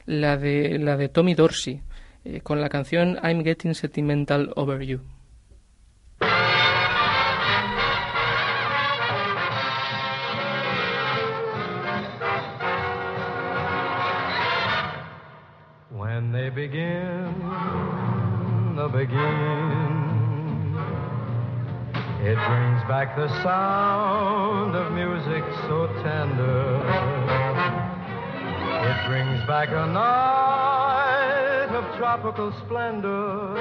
la 0.05 0.37
de, 0.37 0.79
la 0.79 0.97
de 0.97 1.07
Tommy 1.07 1.35
Dorsey, 1.35 1.81
eh, 2.25 2.41
con 2.41 2.59
la 2.59 2.69
canción 2.69 3.17
I'm 3.23 3.43
Getting 3.43 3.75
Sentimental 3.75 4.51
Over 4.55 4.83
You. 4.83 5.01
When 15.89 16.31
they 16.31 16.49
begin, 16.49 17.33
begin, 18.91 19.86
it 22.27 22.35
brings 22.35 22.81
back 22.89 23.15
the 23.15 23.29
sound 23.41 24.75
of 24.75 24.91
music 24.91 25.45
so 25.65 25.87
tender. 26.03 26.83
It 28.83 29.07
brings 29.07 29.47
back 29.47 29.69
a 29.69 29.87
night 29.87 31.69
of 31.73 31.85
tropical 31.97 32.51
splendor. 32.65 33.55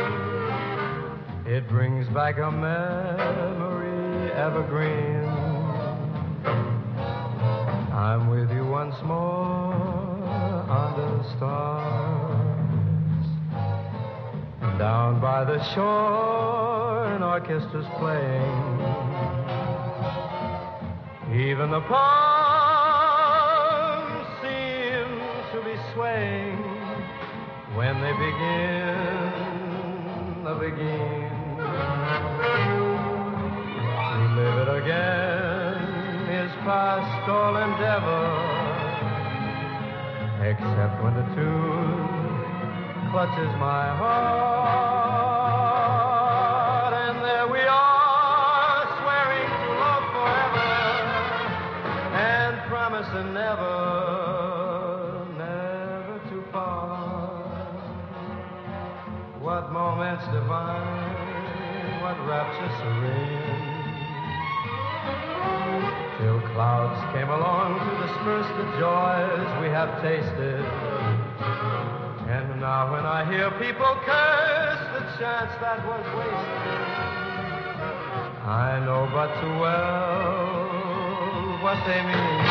It 1.47 1.69
brings 1.69 2.09
back 2.09 2.39
a 2.39 2.51
memory 2.51 4.33
evergreen. 4.33 5.29
I'm 7.95 8.29
with 8.29 8.51
you 8.51 8.67
once 8.67 8.97
more 9.05 9.75
under 10.69 11.19
the 11.19 11.37
stars. 11.37 12.36
Down 14.79 15.21
by 15.21 15.45
the 15.45 15.63
shore, 15.73 17.07
an 17.07 17.23
orchestra's 17.23 17.87
playing. 17.97 18.81
Even 21.33 21.71
the 21.71 21.81
palms 21.81 22.07
seem 24.43 25.21
to 25.53 25.63
be 25.65 25.77
swaying 25.95 26.59
when 27.75 28.01
they 28.03 28.13
begin, 28.13 29.33
the 30.45 30.55
begin. 30.61 31.31
To 34.13 34.25
live 34.37 34.57
it 34.69 34.71
again 34.83 35.81
is 36.29 36.53
past 36.65 37.29
all 37.31 37.57
endeavor, 37.57 38.29
except 40.45 41.03
when 41.03 41.15
the 41.15 41.25
tune 41.35 42.16
clutches 43.17 43.57
my 43.57 43.89
heart, 43.97 44.13
and 46.93 47.17
there 47.25 47.49
we 47.49 47.61
are, 47.61 48.85
swearing 49.01 49.49
to 49.57 49.69
love 49.81 50.05
forever, 50.13 50.73
and 52.13 52.61
promising 52.69 53.33
never, 53.33 55.25
never 55.39 56.21
to 56.29 56.37
part. 56.53 57.81
What 59.41 59.73
moments 59.73 60.27
divine, 60.27 62.03
what 62.03 62.21
rapture 62.29 62.71
serene. 62.77 63.65
Till 66.19 66.41
clouds 66.53 67.01
came 67.17 67.31
along 67.31 67.81
to 67.81 67.91
disperse 68.07 68.49
the 68.61 68.67
joys 68.79 69.49
we 69.63 69.69
have 69.73 70.03
tasted. 70.03 70.86
Now 72.67 72.91
when 72.91 73.07
I 73.07 73.23
hear 73.31 73.47
people 73.63 73.95
curse 74.03 74.83
the 74.99 75.07
chance 75.23 75.55
that 75.63 75.87
was 75.87 76.03
wasted, 76.19 76.83
I 78.43 78.83
know 78.85 79.07
but 79.15 79.31
too 79.41 79.55
well 79.63 81.63
what 81.63 81.79
they 81.87 82.03
mean. 82.03 82.43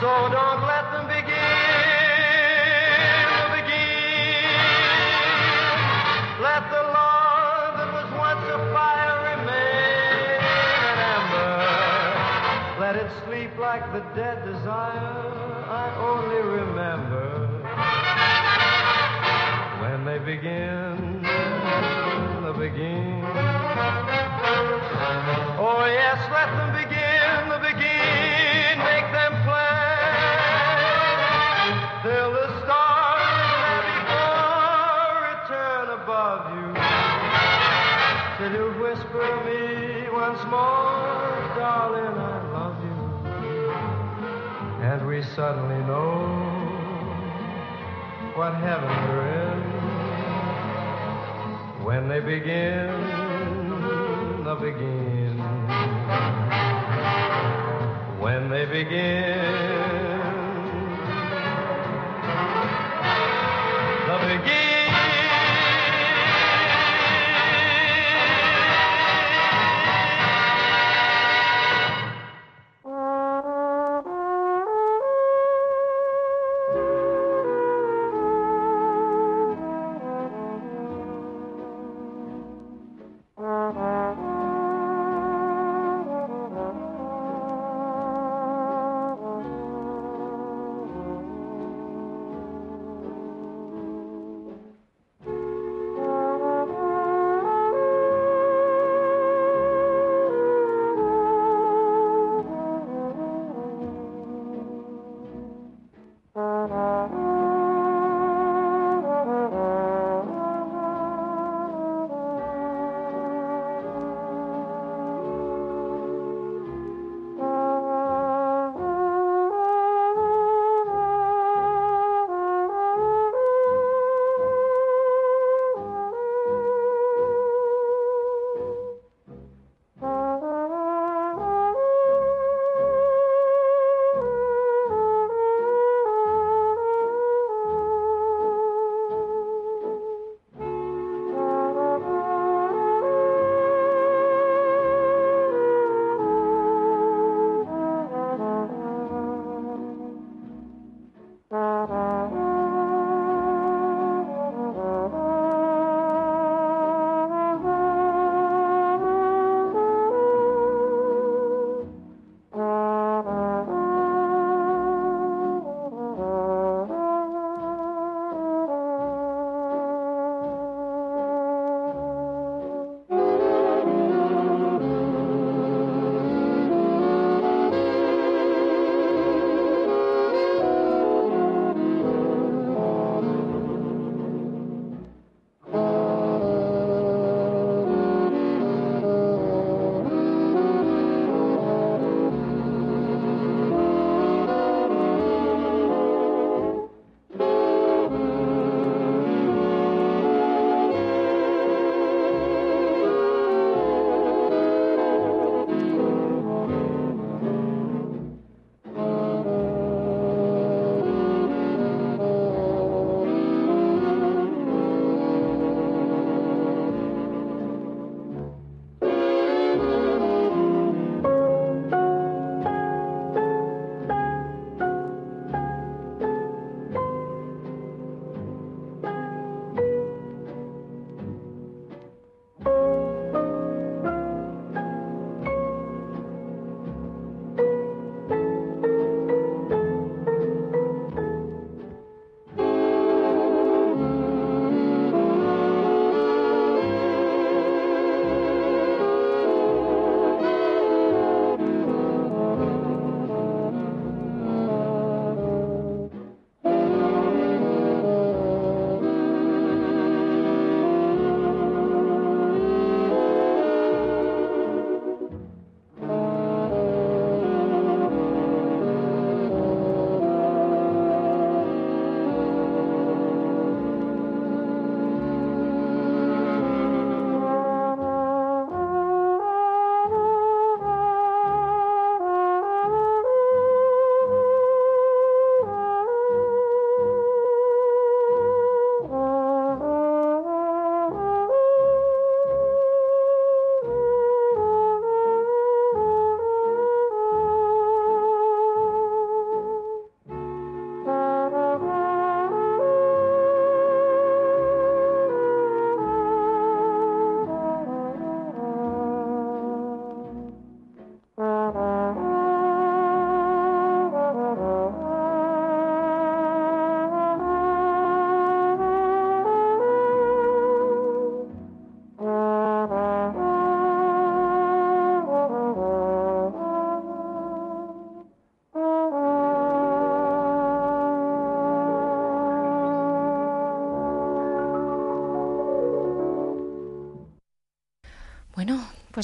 So 0.00 0.32
don't 0.32 0.64
let 0.64 0.96
them 0.96 1.12
begin, 1.12 1.36
begin. 3.52 4.48
Let 6.40 6.64
the 6.72 6.88
love 6.88 7.84
that 7.84 7.92
was 8.00 8.08
once 8.16 8.48
a 8.48 8.64
fire 8.72 9.28
remain 9.28 10.40
an 10.88 10.96
ember. 11.20 11.68
Let 12.80 12.96
it 12.96 13.12
sleep 13.26 13.52
like 13.60 13.84
the 13.92 14.00
dead 14.16 14.40
desire 14.48 15.20
I 15.68 15.92
only 16.00 16.40
remember 16.40 17.33
when 19.94 20.04
they 20.06 20.18
begin, 20.18 21.22
the 21.22 22.52
begin. 22.58 23.22
Oh 25.62 25.84
yes, 25.86 26.18
let 26.34 26.50
them 26.58 26.72
begin, 26.74 27.48
the 27.48 27.58
begin, 27.62 28.78
make 28.90 29.06
them 29.14 29.32
play 29.46 29.94
till 32.02 32.30
the 32.34 32.48
stars 32.58 33.54
that 33.62 33.84
before 33.94 35.14
return 35.30 35.86
above 36.02 36.42
you. 36.58 36.68
Till 38.38 38.52
you 38.58 38.66
whisper 38.82 39.30
me 39.46 39.62
once 40.10 40.42
more, 40.50 41.38
darling, 41.54 42.18
I 42.18 42.36
love 42.50 42.78
you. 42.82 42.98
And 44.90 45.06
we 45.06 45.22
suddenly 45.22 45.80
know 45.86 46.64
what 48.34 48.54
heaven 48.54 48.90
we're 49.08 49.28
in 49.28 49.63
when 51.94 52.08
they 52.08 52.18
begin, 52.18 52.90
the 54.42 54.54
begin. 54.56 55.38
When 58.18 58.50
they 58.50 58.66
begin, 58.66 59.63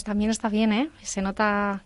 pues 0.01 0.07
también 0.07 0.30
está 0.30 0.48
bien, 0.48 0.72
¿eh? 0.72 0.88
Se 1.03 1.20
nota, 1.20 1.84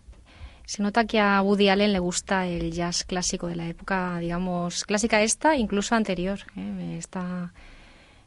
se 0.65 0.81
nota 0.81 1.03
que 1.03 1.19
a 1.19 1.41
Woody 1.41 1.67
Allen 1.67 1.91
le 1.91 1.99
gusta 1.99 2.47
el 2.47 2.71
jazz 2.71 3.03
clásico 3.03 3.47
de 3.47 3.57
la 3.57 3.67
época, 3.67 4.19
digamos, 4.19 4.85
clásica 4.85 5.21
esta, 5.21 5.57
incluso 5.57 5.95
anterior. 5.95 6.39
¿eh? 6.55 6.95
Esta, 6.97 7.51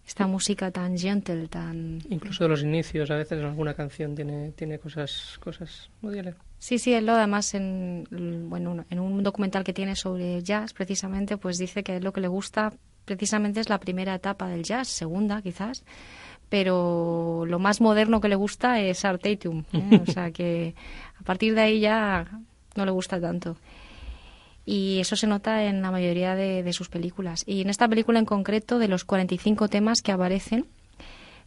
esta 0.07 0.27
música 0.27 0.71
tan 0.71 0.99
gentle, 0.99 1.49
tan... 1.49 2.01
Incluso 2.11 2.45
de 2.45 2.51
los 2.51 2.63
inicios, 2.63 3.11
a 3.11 3.17
veces 3.17 3.39
en 3.39 3.47
alguna 3.47 3.73
canción 3.73 4.15
tiene, 4.15 4.51
tiene 4.51 4.79
cosas, 4.79 5.39
cosas 5.43 5.89
Woody 6.03 6.19
Allen. 6.19 6.35
Sí, 6.59 6.79
sí, 6.79 6.93
él 6.93 7.07
lo 7.07 7.15
además 7.15 7.55
en, 7.55 8.07
bueno, 8.51 8.85
en 8.91 9.01
un 9.01 9.23
documental 9.23 9.65
que 9.65 9.73
tiene 9.73 9.97
sobre 9.97 10.43
jazz, 10.43 10.75
precisamente, 10.75 11.39
pues 11.39 11.57
dice 11.57 11.83
que 11.83 11.99
lo 11.99 12.13
que 12.13 12.21
le 12.21 12.29
gusta 12.29 12.75
precisamente 13.07 13.61
es 13.61 13.71
la 13.71 13.81
primera 13.81 14.15
etapa 14.15 14.49
del 14.49 14.65
jazz, 14.65 14.89
segunda 14.89 15.41
quizás, 15.41 15.83
pero 16.49 17.45
lo 17.47 17.59
más 17.59 17.81
moderno 17.81 18.21
que 18.21 18.29
le 18.29 18.37
gusta 18.37 18.81
es 18.81 19.05
Art 19.05 19.23
Tatum, 19.23 19.65
¿eh? 19.73 20.01
o 20.07 20.11
sea 20.11 20.31
que 20.31 20.75
a 21.21 21.23
partir 21.25 21.55
de 21.55 21.61
ahí 21.61 21.81
ya 21.81 22.27
no 22.75 22.85
le 22.85 22.91
gusta 22.91 23.21
tanto. 23.21 23.57
Y 24.65 25.01
eso 25.01 25.17
se 25.17 25.27
nota 25.27 25.65
en 25.65 25.81
la 25.81 25.91
mayoría 25.91 26.35
de, 26.35 26.63
de 26.63 26.73
sus 26.75 26.91
películas. 26.91 27.43
Y 27.47 27.63
en 27.63 27.71
esta 27.71 27.89
película 27.89 28.19
en 28.19 28.27
concreto, 28.27 28.79
de 28.79 28.89
los 28.89 29.05
45 29.05 29.69
temas 29.69 30.03
que 30.03 30.13
aparecen, 30.13 30.67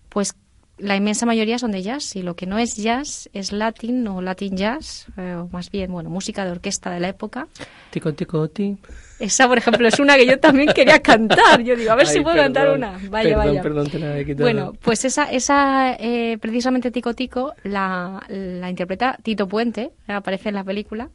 pues 0.10 0.36
la 0.78 0.96
inmensa 0.96 1.26
mayoría 1.26 1.60
son 1.60 1.72
de 1.72 1.84
jazz 1.84 2.16
y 2.16 2.24
lo 2.24 2.36
que 2.36 2.46
no 2.48 2.58
es 2.58 2.76
jazz 2.76 3.30
es 3.34 3.52
latin 3.52 4.08
o 4.08 4.22
latin 4.22 4.58
jazz, 4.58 5.08
eh, 5.18 5.36
o 5.36 5.48
más 5.52 5.70
bien, 5.70 5.92
bueno, 5.92 6.10
música 6.10 6.44
de 6.44 6.52
orquesta 6.52 6.90
de 6.90 7.00
la 7.00 7.10
época. 7.10 7.48
Tico, 7.92 8.14
tico, 8.14 8.48
ti. 8.50 8.78
Esa, 9.20 9.48
por 9.48 9.60
ejemplo, 9.60 9.88
es 9.88 10.00
una 10.00 10.16
que 10.16 10.26
yo 10.26 10.40
también 10.40 10.74
quería 10.74 11.00
cantar. 11.04 11.62
Yo 11.62 11.76
digo, 11.76 11.92
a 11.92 11.96
ver 11.96 12.08
si 12.08 12.22
puedo 12.22 12.36
cantar 12.36 12.72
una. 12.72 13.00
Vaya, 13.10 13.30
perdón, 13.30 13.48
vaya. 13.48 13.62
Perdón, 13.62 13.90
te 13.90 14.00
la 14.00 14.18
he 14.18 14.26
quitado. 14.26 14.44
Bueno, 14.44 14.74
pues 14.82 15.06
esa, 15.06 15.26
esa 15.26 15.94
eh, 16.00 16.40
precisamente 16.42 16.90
Tico 16.90 17.14
Tico 17.14 17.54
la, 17.64 18.26
la 18.30 18.70
interpreta 18.70 19.18
Tito 19.22 19.48
Puente, 19.48 19.92
eh, 20.08 20.14
aparece 20.14 20.50
en 20.50 20.56
la 20.56 20.64
película. 20.64 21.10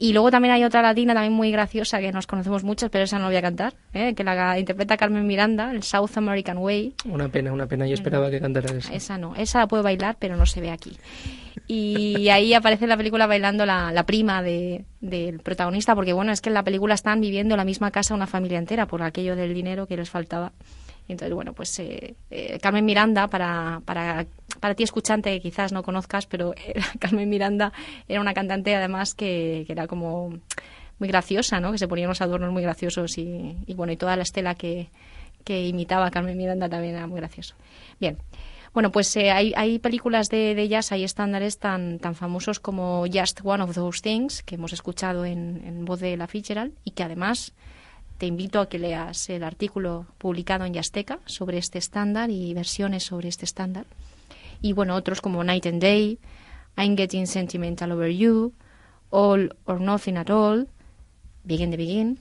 Y 0.00 0.12
luego 0.12 0.30
también 0.30 0.54
hay 0.54 0.62
otra 0.62 0.80
latina 0.80 1.12
también 1.12 1.32
muy 1.32 1.50
graciosa 1.50 1.98
que 1.98 2.12
nos 2.12 2.28
conocemos 2.28 2.62
muchos, 2.62 2.88
pero 2.88 3.04
esa 3.04 3.16
no 3.18 3.24
la 3.24 3.28
voy 3.30 3.36
a 3.36 3.42
cantar, 3.42 3.74
eh, 3.92 4.14
que 4.14 4.22
la 4.22 4.56
interpreta 4.56 4.96
Carmen 4.96 5.26
Miranda, 5.26 5.72
el 5.72 5.82
South 5.82 6.16
American 6.16 6.58
Way. 6.58 6.94
Una 7.06 7.28
pena, 7.28 7.52
una 7.52 7.66
pena. 7.66 7.84
Yo 7.86 7.94
esperaba 7.94 8.30
que 8.30 8.40
cantaras 8.40 8.72
eso. 8.72 8.92
Esa 8.92 9.18
no, 9.18 9.34
esa 9.34 9.58
la 9.58 9.66
puedo 9.66 9.82
bailar, 9.82 10.16
pero 10.20 10.36
no 10.36 10.46
se 10.46 10.60
ve 10.60 10.70
aquí. 10.70 10.96
Y 11.66 12.28
ahí 12.30 12.54
aparece 12.54 12.84
en 12.84 12.90
la 12.90 12.96
película 12.96 13.26
bailando 13.26 13.66
la, 13.66 13.90
la 13.90 14.06
prima 14.06 14.40
de, 14.40 14.84
del 15.00 15.40
protagonista, 15.40 15.96
porque 15.96 16.12
bueno, 16.12 16.30
es 16.30 16.40
que 16.40 16.50
en 16.50 16.54
la 16.54 16.62
película 16.62 16.94
están 16.94 17.20
viviendo 17.20 17.54
en 17.54 17.58
la 17.58 17.64
misma 17.64 17.90
casa 17.90 18.14
una 18.14 18.28
familia 18.28 18.58
entera 18.58 18.86
por 18.86 19.02
aquello 19.02 19.34
del 19.34 19.52
dinero 19.52 19.88
que 19.88 19.96
les 19.96 20.08
faltaba. 20.08 20.52
Entonces, 21.08 21.34
bueno, 21.34 21.54
pues 21.54 21.78
eh, 21.78 22.14
eh, 22.30 22.58
Carmen 22.60 22.84
Miranda, 22.84 23.28
para, 23.28 23.80
para, 23.84 24.26
para 24.60 24.74
ti 24.74 24.82
escuchante 24.82 25.40
quizás 25.40 25.72
no 25.72 25.82
conozcas, 25.82 26.26
pero 26.26 26.54
Carmen 26.98 27.28
Miranda 27.28 27.72
era 28.08 28.20
una 28.20 28.34
cantante 28.34 28.74
además 28.74 29.14
que, 29.14 29.64
que 29.66 29.72
era 29.72 29.86
como 29.86 30.38
muy 30.98 31.08
graciosa, 31.08 31.60
¿no? 31.60 31.72
Que 31.72 31.78
se 31.78 31.88
ponía 31.88 32.06
unos 32.06 32.20
adornos 32.20 32.52
muy 32.52 32.62
graciosos 32.62 33.16
y, 33.18 33.56
y 33.66 33.74
bueno, 33.74 33.92
y 33.92 33.96
toda 33.96 34.16
la 34.16 34.22
estela 34.22 34.54
que, 34.54 34.90
que 35.44 35.66
imitaba 35.66 36.06
a 36.06 36.10
Carmen 36.10 36.36
Miranda 36.36 36.68
también 36.68 36.94
era 36.94 37.06
muy 37.06 37.20
gracioso. 37.20 37.54
Bien. 37.98 38.18
Bueno, 38.74 38.92
pues 38.92 39.16
eh, 39.16 39.30
hay, 39.30 39.54
hay 39.56 39.78
películas 39.78 40.28
de, 40.28 40.54
de 40.54 40.68
jazz, 40.68 40.92
hay 40.92 41.02
estándares 41.02 41.58
tan, 41.58 41.98
tan 41.98 42.14
famosos 42.14 42.60
como 42.60 43.06
Just 43.10 43.40
One 43.42 43.62
of 43.62 43.74
Those 43.74 44.02
Things, 44.02 44.42
que 44.42 44.56
hemos 44.56 44.74
escuchado 44.74 45.24
en, 45.24 45.62
en 45.64 45.84
voz 45.86 46.00
de 46.00 46.16
la 46.16 46.26
Fitzgerald, 46.26 46.74
y 46.84 46.90
que 46.90 47.02
además 47.02 47.54
te 48.18 48.26
invito 48.26 48.60
a 48.60 48.68
que 48.68 48.78
leas 48.78 49.30
el 49.30 49.44
artículo 49.44 50.06
publicado 50.18 50.64
en 50.64 50.74
Yasteca 50.74 51.20
sobre 51.24 51.58
este 51.58 51.78
estándar 51.78 52.30
y 52.30 52.52
versiones 52.52 53.04
sobre 53.04 53.28
este 53.28 53.44
estándar. 53.44 53.86
Y 54.60 54.72
bueno, 54.72 54.96
otros 54.96 55.20
como 55.20 55.44
Night 55.44 55.66
and 55.66 55.80
Day, 55.80 56.18
I'm 56.76 56.96
Getting 56.96 57.28
Sentimental 57.28 57.92
Over 57.92 58.10
You, 58.10 58.52
All 59.10 59.56
or 59.64 59.80
Nothing 59.80 60.16
at 60.16 60.30
All, 60.30 60.68
Begin 61.44 61.70
the 61.70 61.76
Begin. 61.76 62.18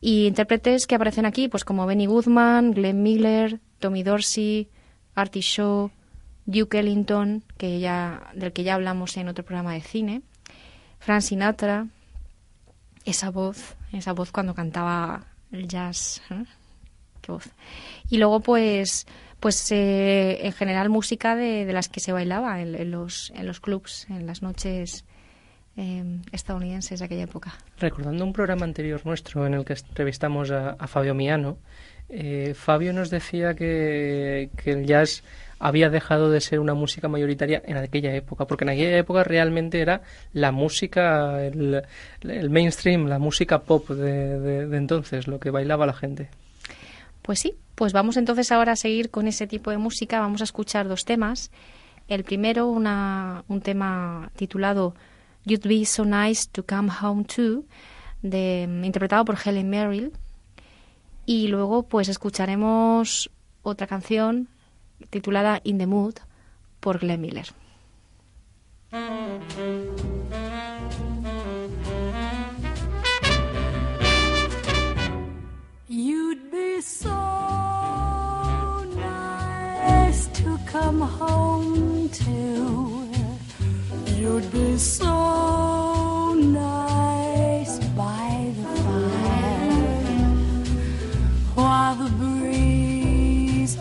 Y 0.00 0.26
intérpretes 0.26 0.86
que 0.86 0.94
aparecen 0.94 1.26
aquí, 1.26 1.48
pues 1.48 1.64
como 1.64 1.84
Benny 1.84 2.06
Goodman, 2.06 2.72
Glenn 2.72 3.02
Miller, 3.02 3.60
Tommy 3.80 4.04
Dorsey, 4.04 4.68
Artie 5.14 5.42
Shaw, 5.42 5.90
Duke 6.44 6.78
Ellington, 6.78 7.42
que 7.56 7.80
ya, 7.80 8.30
del 8.34 8.52
que 8.52 8.62
ya 8.62 8.74
hablamos 8.74 9.16
en 9.16 9.28
otro 9.28 9.44
programa 9.44 9.72
de 9.72 9.80
cine, 9.80 10.22
Frank 11.00 11.22
Sinatra, 11.22 11.88
esa 13.04 13.30
voz, 13.30 13.75
esa 13.92 14.12
voz 14.12 14.32
cuando 14.32 14.54
cantaba 14.54 15.24
el 15.52 15.68
jazz, 15.68 16.22
¿eh? 16.30 16.44
qué 17.20 17.32
voz. 17.32 17.48
Y 18.10 18.18
luego 18.18 18.40
pues, 18.40 19.06
pues 19.40 19.70
eh, 19.72 20.46
en 20.46 20.52
general 20.52 20.88
música 20.88 21.36
de, 21.36 21.64
de 21.64 21.72
las 21.72 21.88
que 21.88 22.00
se 22.00 22.12
bailaba 22.12 22.60
en, 22.60 22.90
los, 22.90 23.32
en 23.34 23.46
los 23.46 23.60
clubs, 23.60 24.06
en 24.10 24.26
las 24.26 24.42
noches 24.42 25.04
eh, 25.76 26.20
estadounidenses 26.32 27.00
de 27.00 27.04
aquella 27.04 27.24
época. 27.24 27.54
Recordando 27.78 28.24
un 28.24 28.32
programa 28.32 28.64
anterior 28.64 29.04
nuestro 29.04 29.46
en 29.46 29.54
el 29.54 29.64
que 29.64 29.74
entrevistamos 29.74 30.50
a, 30.50 30.70
a 30.70 30.86
Fabio 30.86 31.14
Miano, 31.14 31.58
eh, 32.08 32.54
Fabio 32.54 32.92
nos 32.92 33.10
decía 33.10 33.54
que, 33.54 34.50
que 34.56 34.72
el 34.72 34.86
jazz 34.86 35.22
había 35.58 35.88
dejado 35.90 36.30
de 36.30 36.40
ser 36.40 36.60
una 36.60 36.74
música 36.74 37.08
mayoritaria 37.08 37.62
en 37.64 37.76
aquella 37.78 38.14
época, 38.14 38.46
porque 38.46 38.64
en 38.64 38.70
aquella 38.70 38.98
época 38.98 39.24
realmente 39.24 39.80
era 39.80 40.02
la 40.32 40.52
música, 40.52 41.42
el, 41.44 41.82
el 42.22 42.50
mainstream, 42.50 43.06
la 43.06 43.18
música 43.18 43.60
pop 43.60 43.88
de, 43.88 44.38
de- 44.38 44.66
de 44.66 44.76
entonces, 44.76 45.26
lo 45.26 45.40
que 45.40 45.50
bailaba 45.50 45.86
la 45.86 45.94
gente. 45.94 46.28
Pues 47.22 47.38
sí, 47.40 47.54
pues 47.74 47.92
vamos 47.92 48.16
entonces 48.16 48.52
ahora 48.52 48.72
a 48.72 48.76
seguir 48.76 49.10
con 49.10 49.26
ese 49.28 49.46
tipo 49.46 49.70
de 49.70 49.78
música. 49.78 50.20
Vamos 50.20 50.40
a 50.42 50.44
escuchar 50.44 50.86
dos 50.88 51.04
temas. 51.04 51.50
El 52.08 52.22
primero, 52.22 52.68
una, 52.68 53.42
un 53.48 53.60
tema 53.62 54.30
titulado 54.36 54.94
You'd 55.44 55.66
Be 55.66 55.84
So 55.86 56.04
Nice 56.04 56.48
to 56.52 56.64
Come 56.64 56.90
Home 57.02 57.24
To, 57.24 57.64
de, 58.22 58.68
interpretado 58.84 59.24
por 59.24 59.36
Helen 59.44 59.68
Merrill. 59.70 60.12
Y 61.24 61.48
luego, 61.48 61.82
pues 61.82 62.08
escucharemos 62.08 63.30
otra 63.62 63.86
canción 63.88 64.48
titulada 65.10 65.60
In 65.64 65.78
the 65.78 65.86
Mood 65.86 66.20
por 66.80 66.98
Glenn 66.98 67.20
Miller. 67.20 67.46
You'd 75.88 76.50
be 76.50 76.80
so 76.80 77.14
nice 78.96 80.26
to 80.28 80.58
come 80.66 81.00
home 81.00 82.08
to. 82.08 83.08
You'd 84.16 84.50
be 84.52 84.78
so 84.78 85.95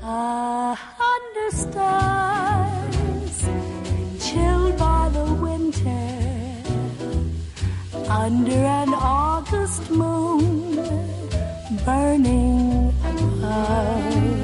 A 0.03 0.75
hundred 0.75 1.53
stars, 1.53 3.49
chilled 4.23 4.77
by 4.77 5.09
the 5.09 5.25
winter, 5.33 6.07
under 8.07 8.61
an 8.81 8.93
August 8.93 9.89
moon, 9.89 10.75
burning 11.85 12.93
above. 13.03 14.36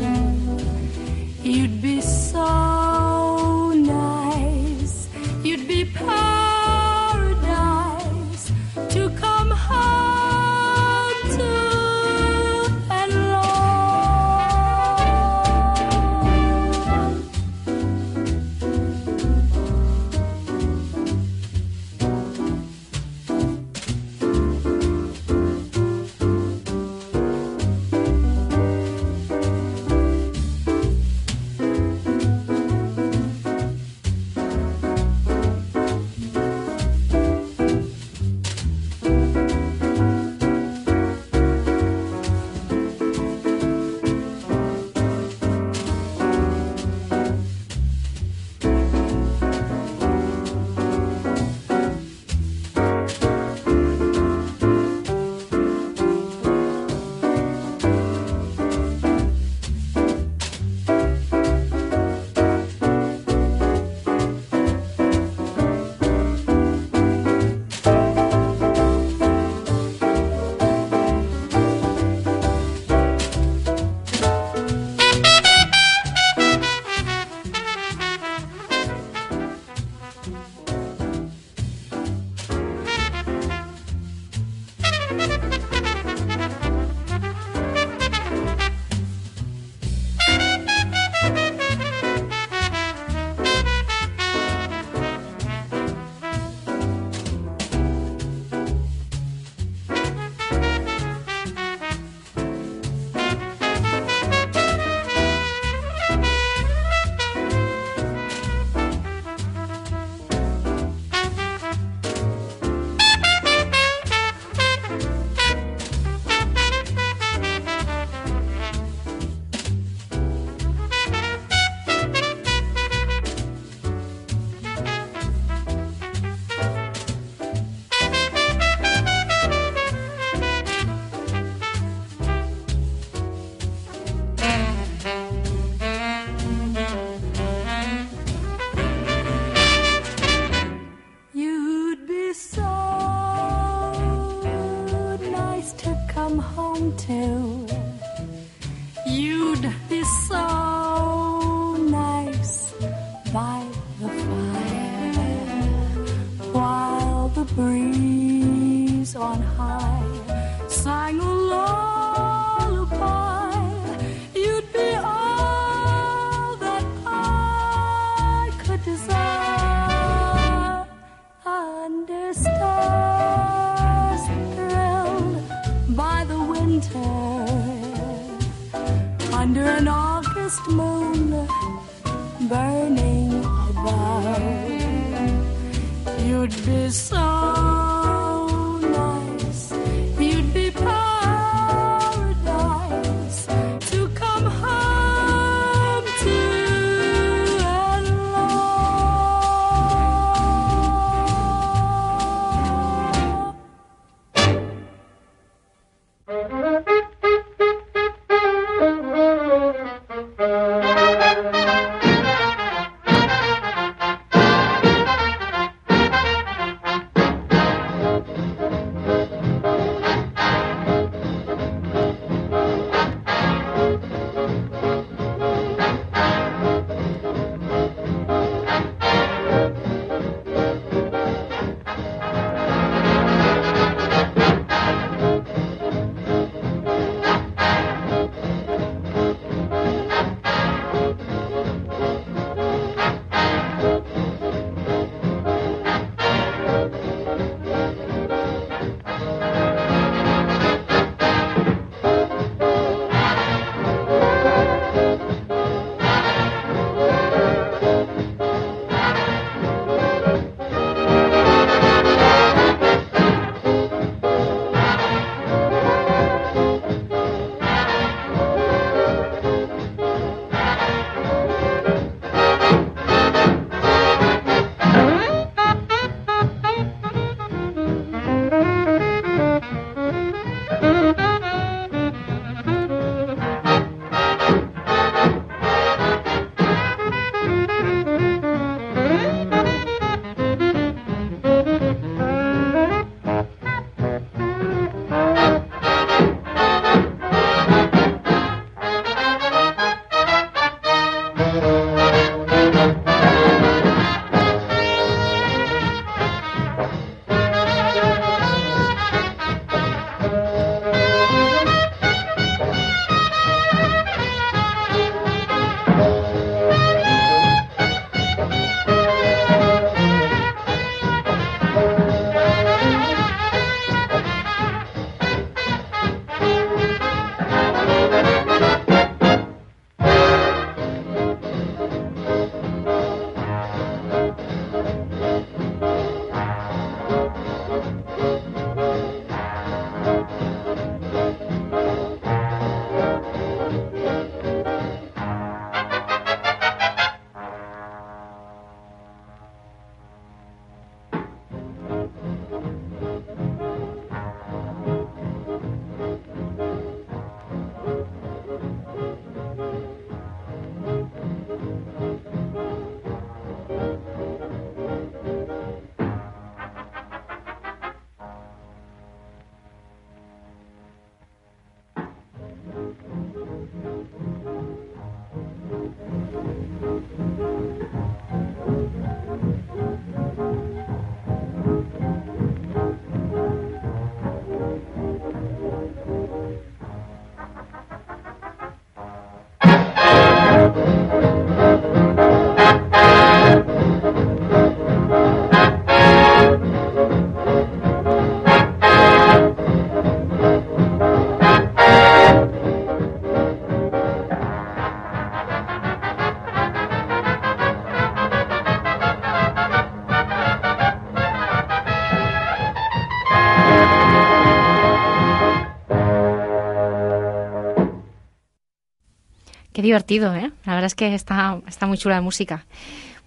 Divertido, 419.84 420.34
¿eh? 420.34 420.52
La 420.66 420.74
verdad 420.74 420.86
es 420.88 420.96
que 420.96 421.14
está, 421.14 421.62
está 421.68 421.86
muy 421.86 421.98
chula 421.98 422.16
la 422.16 422.22
música. 422.22 422.66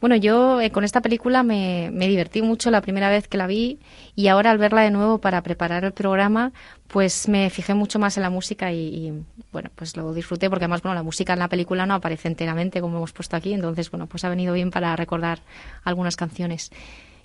Bueno, 0.01 0.17
yo 0.17 0.61
eh, 0.61 0.71
con 0.71 0.85
esta 0.85 1.01
película 1.01 1.43
me, 1.43 1.91
me 1.93 2.07
divertí 2.07 2.43
mucho 2.43 2.71
la 2.71 2.83
primera 2.83 3.09
vez 3.09 3.29
que 3.29 3.39
la 3.39 3.47
vi 3.47 3.79
y 4.15 4.29
ahora 4.29 4.51
al 4.51 4.59
verla 4.59 4.83
de 4.83 4.91
nuevo 4.91 5.19
para 5.19 5.43
preparar 5.43 5.85
el 5.85 5.93
programa, 5.93 6.53
pues 6.89 7.29
me 7.29 7.49
fijé 7.49 7.73
mucho 7.73 7.99
más 7.99 8.17
en 8.19 8.23
la 8.23 8.31
música 8.31 8.73
y, 8.73 8.79
y, 8.79 9.13
bueno, 9.53 9.71
pues 9.75 9.97
lo 9.97 10.13
disfruté 10.13 10.51
porque 10.51 10.65
además, 10.65 10.83
bueno, 10.83 10.97
la 10.97 11.03
música 11.03 11.33
en 11.33 11.39
la 11.39 11.49
película 11.49 11.87
no 11.87 11.95
aparece 11.95 12.29
enteramente 12.29 12.81
como 12.81 12.99
hemos 12.99 13.13
puesto 13.13 13.37
aquí, 13.37 13.55
entonces, 13.55 13.91
bueno, 13.91 14.07
pues 14.07 14.25
ha 14.25 14.29
venido 14.29 14.53
bien 14.53 14.71
para 14.71 14.95
recordar 14.97 15.41
algunas 15.83 16.17
canciones. 16.17 16.71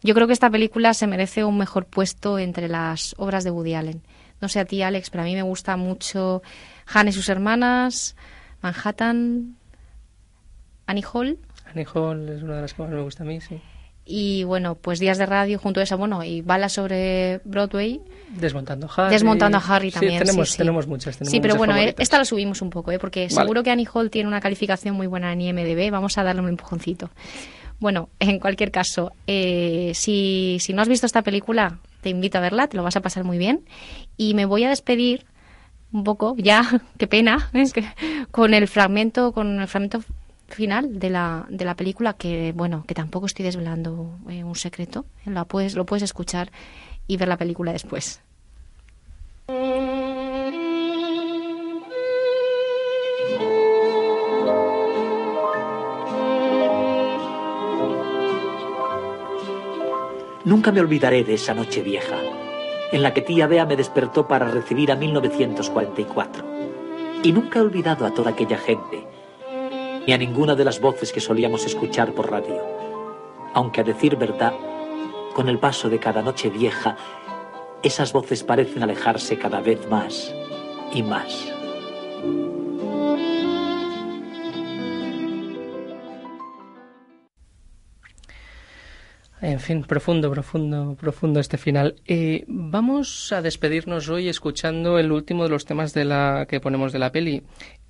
Yo 0.02 0.16
creo 0.16 0.28
que 0.28 0.34
esta 0.34 0.50
película 0.50 0.94
se 0.94 1.08
merece 1.08 1.44
un 1.44 1.58
mejor 1.58 1.86
puesto 1.86 2.40
entre 2.40 2.68
las 2.70 3.16
obras 3.18 3.44
de 3.44 3.52
Woody 3.52 3.74
Allen. 3.76 4.02
No 4.40 4.50
sé 4.50 4.60
a 4.60 4.66
ti, 4.66 4.82
Alex, 4.82 5.12
pero 5.12 5.24
a 5.24 5.26
mí 5.26 5.36
me 5.36 5.44
gusta 5.44 5.78
mucho 5.78 6.42
Han 6.94 7.10
y 7.10 7.12
sus 7.12 7.30
hermanas, 7.30 8.16
Manhattan, 8.62 9.56
Annie 10.88 11.04
Hall. 11.12 11.38
Annie 11.66 11.86
Hall 11.94 12.30
es 12.30 12.44
una 12.44 12.56
de 12.56 12.62
las 12.62 12.74
que 12.74 12.82
más 12.84 12.92
me 12.92 13.02
gusta 13.02 13.24
a 13.24 13.26
mí, 13.26 13.40
sí. 13.42 13.60
y 14.06 14.44
bueno, 14.44 14.76
pues 14.76 15.00
días 15.00 15.18
de 15.18 15.26
radio 15.26 15.58
junto 15.60 15.80
a 15.80 15.84
esa, 15.84 15.96
bueno, 15.96 16.24
y 16.24 16.42
balas 16.42 16.74
sobre 16.74 17.40
Broadway. 17.46 18.02
Desmontando 18.32 18.88
a 18.88 18.94
Harry. 19.04 19.14
Desmontando 19.14 19.58
a 19.58 19.62
Harry 19.62 19.92
también. 19.92 20.20
sí, 20.20 20.26
tenemos, 20.26 20.50
sí. 20.52 20.58
tenemos 20.58 20.88
muchas. 20.88 21.18
Tenemos 21.18 21.32
Sí, 21.32 21.40
pero 21.40 21.54
muchas 21.54 21.58
bueno, 21.60 21.74
eh, 21.74 21.78
favoritas. 21.78 22.04
esta 22.04 22.18
la 22.18 22.26
subimos 22.26 22.62
un 22.62 22.70
poco, 22.70 22.92
¿eh? 22.92 23.00
porque 23.00 23.22
Vale. 23.28 23.32
seguro 23.32 23.64
que 23.64 23.72
Annie 23.72 23.88
Hall 23.94 24.10
tiene 24.10 24.28
una 24.28 24.42
calificación 24.42 24.96
muy 24.96 25.08
buena 25.08 25.32
en 25.34 25.42
IMDB. 25.42 25.92
Vamos 25.92 26.18
a 26.18 26.24
darle 26.24 26.42
un 26.42 26.50
empujoncito. 26.50 27.10
Bueno, 27.80 28.10
en 28.20 28.40
cualquier 28.40 28.72
caso, 28.72 29.12
eh, 29.28 29.92
si, 29.96 30.58
si 30.60 30.74
no 30.74 30.82
has 30.82 30.88
visto 30.90 31.06
esta 31.06 31.22
película, 31.22 31.80
te 32.02 32.10
invito 32.10 32.38
a 32.38 32.42
verla, 32.42 32.68
te 32.68 32.78
lo 32.78 32.84
vas 32.84 32.96
a 32.96 33.02
pasar 33.02 33.24
muy 33.24 33.38
bien. 33.38 33.66
Y 34.18 34.34
me 34.34 34.46
voy 34.46 34.64
a 34.66 34.70
despedir 34.70 35.26
un 35.92 36.04
poco, 36.04 36.36
ya, 36.38 36.64
qué 36.98 37.08
pena, 37.08 37.50
es 37.54 37.74
que, 37.74 37.86
con 38.32 38.54
el 38.54 38.68
fragmento, 38.68 39.32
con 39.32 39.60
el 39.60 39.68
fragmento 39.68 40.02
final 40.48 41.00
de 41.00 41.10
la, 41.10 41.46
de 41.50 41.66
la 41.66 41.76
película, 41.76 42.14
que 42.14 42.52
bueno, 42.54 42.84
que 42.88 42.94
tampoco 42.94 43.26
estoy 43.26 43.46
desvelando 43.46 44.20
eh, 44.30 44.44
un 44.44 44.56
secreto. 44.56 45.06
Lo 45.26 45.46
puedes, 45.46 45.76
lo 45.76 45.86
puedes 45.86 46.04
escuchar 46.04 46.52
y 47.08 47.18
ver 47.18 47.28
la 47.28 47.38
película 47.38 47.72
después. 47.72 48.22
Nunca 60.44 60.72
me 60.72 60.80
olvidaré 60.80 61.24
de 61.24 61.36
esa 61.36 61.54
noche 61.54 61.82
vieja, 61.82 62.18
en 62.92 63.04
la 63.04 63.14
que 63.14 63.22
tía 63.22 63.48
Bea 63.48 63.66
me 63.66 63.76
despertó 63.76 64.28
para 64.28 64.48
recibir 64.48 64.92
a 64.92 64.96
1944. 64.96 66.46
Y 67.24 67.32
nunca 67.32 67.60
he 67.60 67.62
olvidado 67.62 68.06
a 68.06 68.14
toda 68.14 68.32
aquella 68.32 68.58
gente, 68.58 69.08
ni 70.06 70.14
a 70.14 70.18
ninguna 70.18 70.56
de 70.56 70.66
las 70.66 70.82
voces 70.82 71.12
que 71.12 71.22
solíamos 71.22 71.66
escuchar 71.66 72.14
por 72.14 72.32
radio. 72.32 72.62
Aunque 73.54 73.82
a 73.82 73.84
decir 73.84 74.16
verdad, 74.16 74.54
con 75.34 75.48
el 75.48 75.60
paso 75.60 75.90
de 75.90 76.00
cada 76.00 76.22
noche 76.22 76.50
vieja, 76.50 76.98
esas 77.84 78.14
voces 78.14 78.44
parecen 78.44 78.84
alejarse 78.84 79.38
cada 79.38 79.62
vez 79.62 79.88
más 79.90 80.34
y 80.94 81.04
más. 81.04 81.51
En 89.42 89.60
fin, 89.60 89.84
profundo, 89.84 90.30
profundo, 90.30 90.96
profundo 91.00 91.40
este 91.40 91.58
final. 91.58 91.96
Eh, 92.06 92.46
vamos 92.48 93.34
a 93.34 93.42
despedirnos 93.42 94.08
hoy 94.08 94.30
escuchando 94.30 95.00
el 95.00 95.12
último 95.12 95.44
de 95.44 95.50
los 95.50 95.66
temas 95.66 95.94
que 95.94 96.60
ponemos 96.62 96.94
de 96.94 97.00
la 97.00 97.12
peli, 97.12 97.42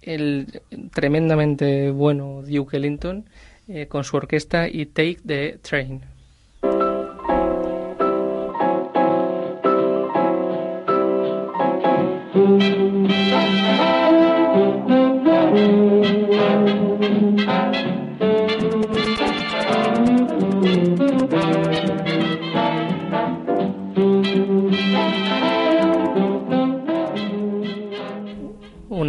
el 0.02 0.62
tremendamente 0.94 1.92
bueno 1.92 2.42
Duke 2.42 2.78
Ellington 2.78 3.26
eh, 3.68 3.88
con 3.88 4.06
su 4.06 4.16
orquesta 4.16 4.70
y 4.70 4.86
Take 4.86 5.20
the 5.26 5.60
Train. 5.62 6.02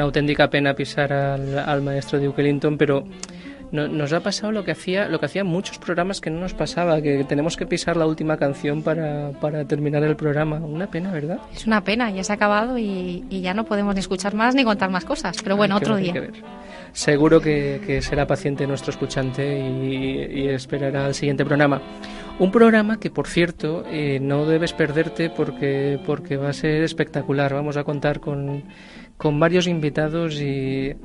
Una 0.03 0.07
auténtica 0.09 0.50
pena 0.50 0.74
pisar 0.74 1.12
al, 1.12 1.57
al 1.61 1.80
maestro 1.80 2.18
Duke 2.18 2.42
Ellington, 2.42 2.76
pero 2.76 3.05
no- 3.70 3.86
nos 3.86 4.12
ha 4.12 4.18
pasado 4.18 4.50
lo 4.50 4.64
que 4.64 4.72
hacía 4.72 5.07
lo 5.09 5.20
que 5.20 5.26
hacían 5.26 5.46
muchos 5.46 5.78
programas 5.78 6.20
que 6.20 6.28
no 6.28 6.40
nos 6.40 6.55
pasaba, 6.55 7.00
que 7.00 7.22
tenemos 7.22 7.57
que 7.57 7.66
pisar 7.66 7.96
la 7.96 8.05
última 8.05 8.36
canción 8.36 8.82
para, 8.82 9.30
para 9.40 9.64
terminar 9.64 10.03
el 10.03 10.16
programa. 10.16 10.57
Una 10.57 10.88
pena, 10.88 11.12
¿verdad? 11.12 11.38
Es 11.55 11.68
una 11.68 11.84
pena, 11.84 12.11
ya 12.11 12.24
se 12.24 12.32
ha 12.32 12.34
acabado 12.34 12.78
y, 12.78 13.22
y 13.30 13.42
ya 13.42 13.55
no 13.55 13.64
podemos 13.64 13.94
ni 13.94 14.00
escuchar 14.00 14.34
más 14.34 14.57
ni 14.57 14.64
contar 14.64 14.90
más 14.90 15.05
cosas. 15.05 15.36
Pero 15.40 15.57
bueno, 15.57 15.76
otro 15.76 15.94
día. 15.94 16.12
que 16.12 16.20
ver. 16.20 16.32
Seguro 16.92 17.40
que, 17.40 17.80
que 17.86 18.03
será 18.03 18.26
paciente 18.26 18.66
nuestro 18.66 18.90
escuchante 18.90 19.57
y, 19.57 20.40
y 20.42 20.48
esperará 20.48 21.07
al 21.07 21.14
siguiente 21.14 21.44
programa. 21.44 21.80
Un 22.40 22.50
programa 22.50 22.98
que, 22.98 23.09
por 23.11 23.28
cierto, 23.28 23.84
eh, 23.88 24.18
no 24.20 24.46
debes 24.46 24.72
perderte 24.72 25.30
porque, 25.30 26.00
porque 26.05 26.36
va 26.36 26.48
a 26.48 26.53
ser 26.53 26.82
espectacular. 26.82 27.55
Vamos 27.55 27.76
a 27.76 27.84
contar 27.84 28.18
con, 28.20 28.64
con 29.22 29.38
varios 29.38 29.68
invitados 29.68 30.40
y, 30.40 30.96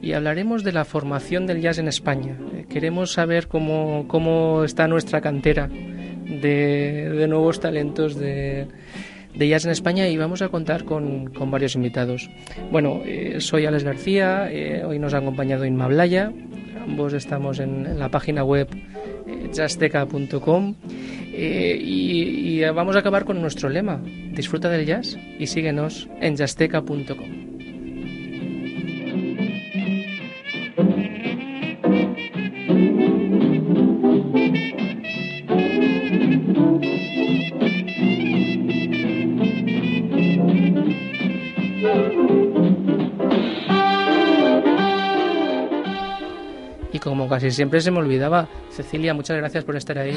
y 0.00 0.12
hablaremos 0.12 0.62
de 0.62 0.70
la 0.70 0.84
formación 0.84 1.44
del 1.48 1.60
jazz 1.60 1.78
en 1.78 1.88
España. 1.88 2.38
Eh, 2.54 2.66
queremos 2.68 3.12
saber 3.12 3.48
cómo, 3.48 4.04
cómo 4.06 4.62
está 4.62 4.86
nuestra 4.86 5.20
cantera 5.20 5.66
de, 5.66 7.10
de 7.10 7.26
nuevos 7.26 7.58
talentos 7.58 8.14
de, 8.14 8.68
de 9.34 9.48
jazz 9.48 9.64
en 9.64 9.72
España 9.72 10.06
y 10.06 10.16
vamos 10.16 10.40
a 10.40 10.50
contar 10.50 10.84
con, 10.84 11.32
con 11.34 11.50
varios 11.50 11.74
invitados. 11.74 12.30
Bueno, 12.70 13.02
eh, 13.04 13.40
soy 13.40 13.66
Alex 13.66 13.82
García, 13.82 14.52
eh, 14.52 14.84
hoy 14.84 15.00
nos 15.00 15.12
ha 15.12 15.18
acompañado 15.18 15.64
Inma 15.64 15.88
Blaya, 15.88 16.32
ambos 16.80 17.12
estamos 17.12 17.58
en, 17.58 17.86
en 17.86 17.98
la 17.98 18.08
página 18.08 18.44
web 18.44 18.68
eh, 19.26 19.50
jazzteca.com 19.52 20.76
eh, 21.32 21.76
y, 21.76 22.60
y 22.60 22.64
vamos 22.66 22.94
a 22.94 23.00
acabar 23.00 23.24
con 23.24 23.40
nuestro 23.40 23.68
lema, 23.68 24.00
disfruta 24.30 24.68
del 24.68 24.86
jazz 24.86 25.18
y 25.40 25.48
síguenos 25.48 26.08
en 26.20 26.36
jazzteca.com. 26.36 27.53
casi 47.44 47.56
siempre 47.56 47.82
se 47.82 47.90
me 47.90 47.98
olvidaba, 47.98 48.48
Cecilia, 48.70 49.12
muchas 49.12 49.36
gracias 49.36 49.64
por 49.64 49.76
estar 49.76 49.98
ahí. 49.98 50.16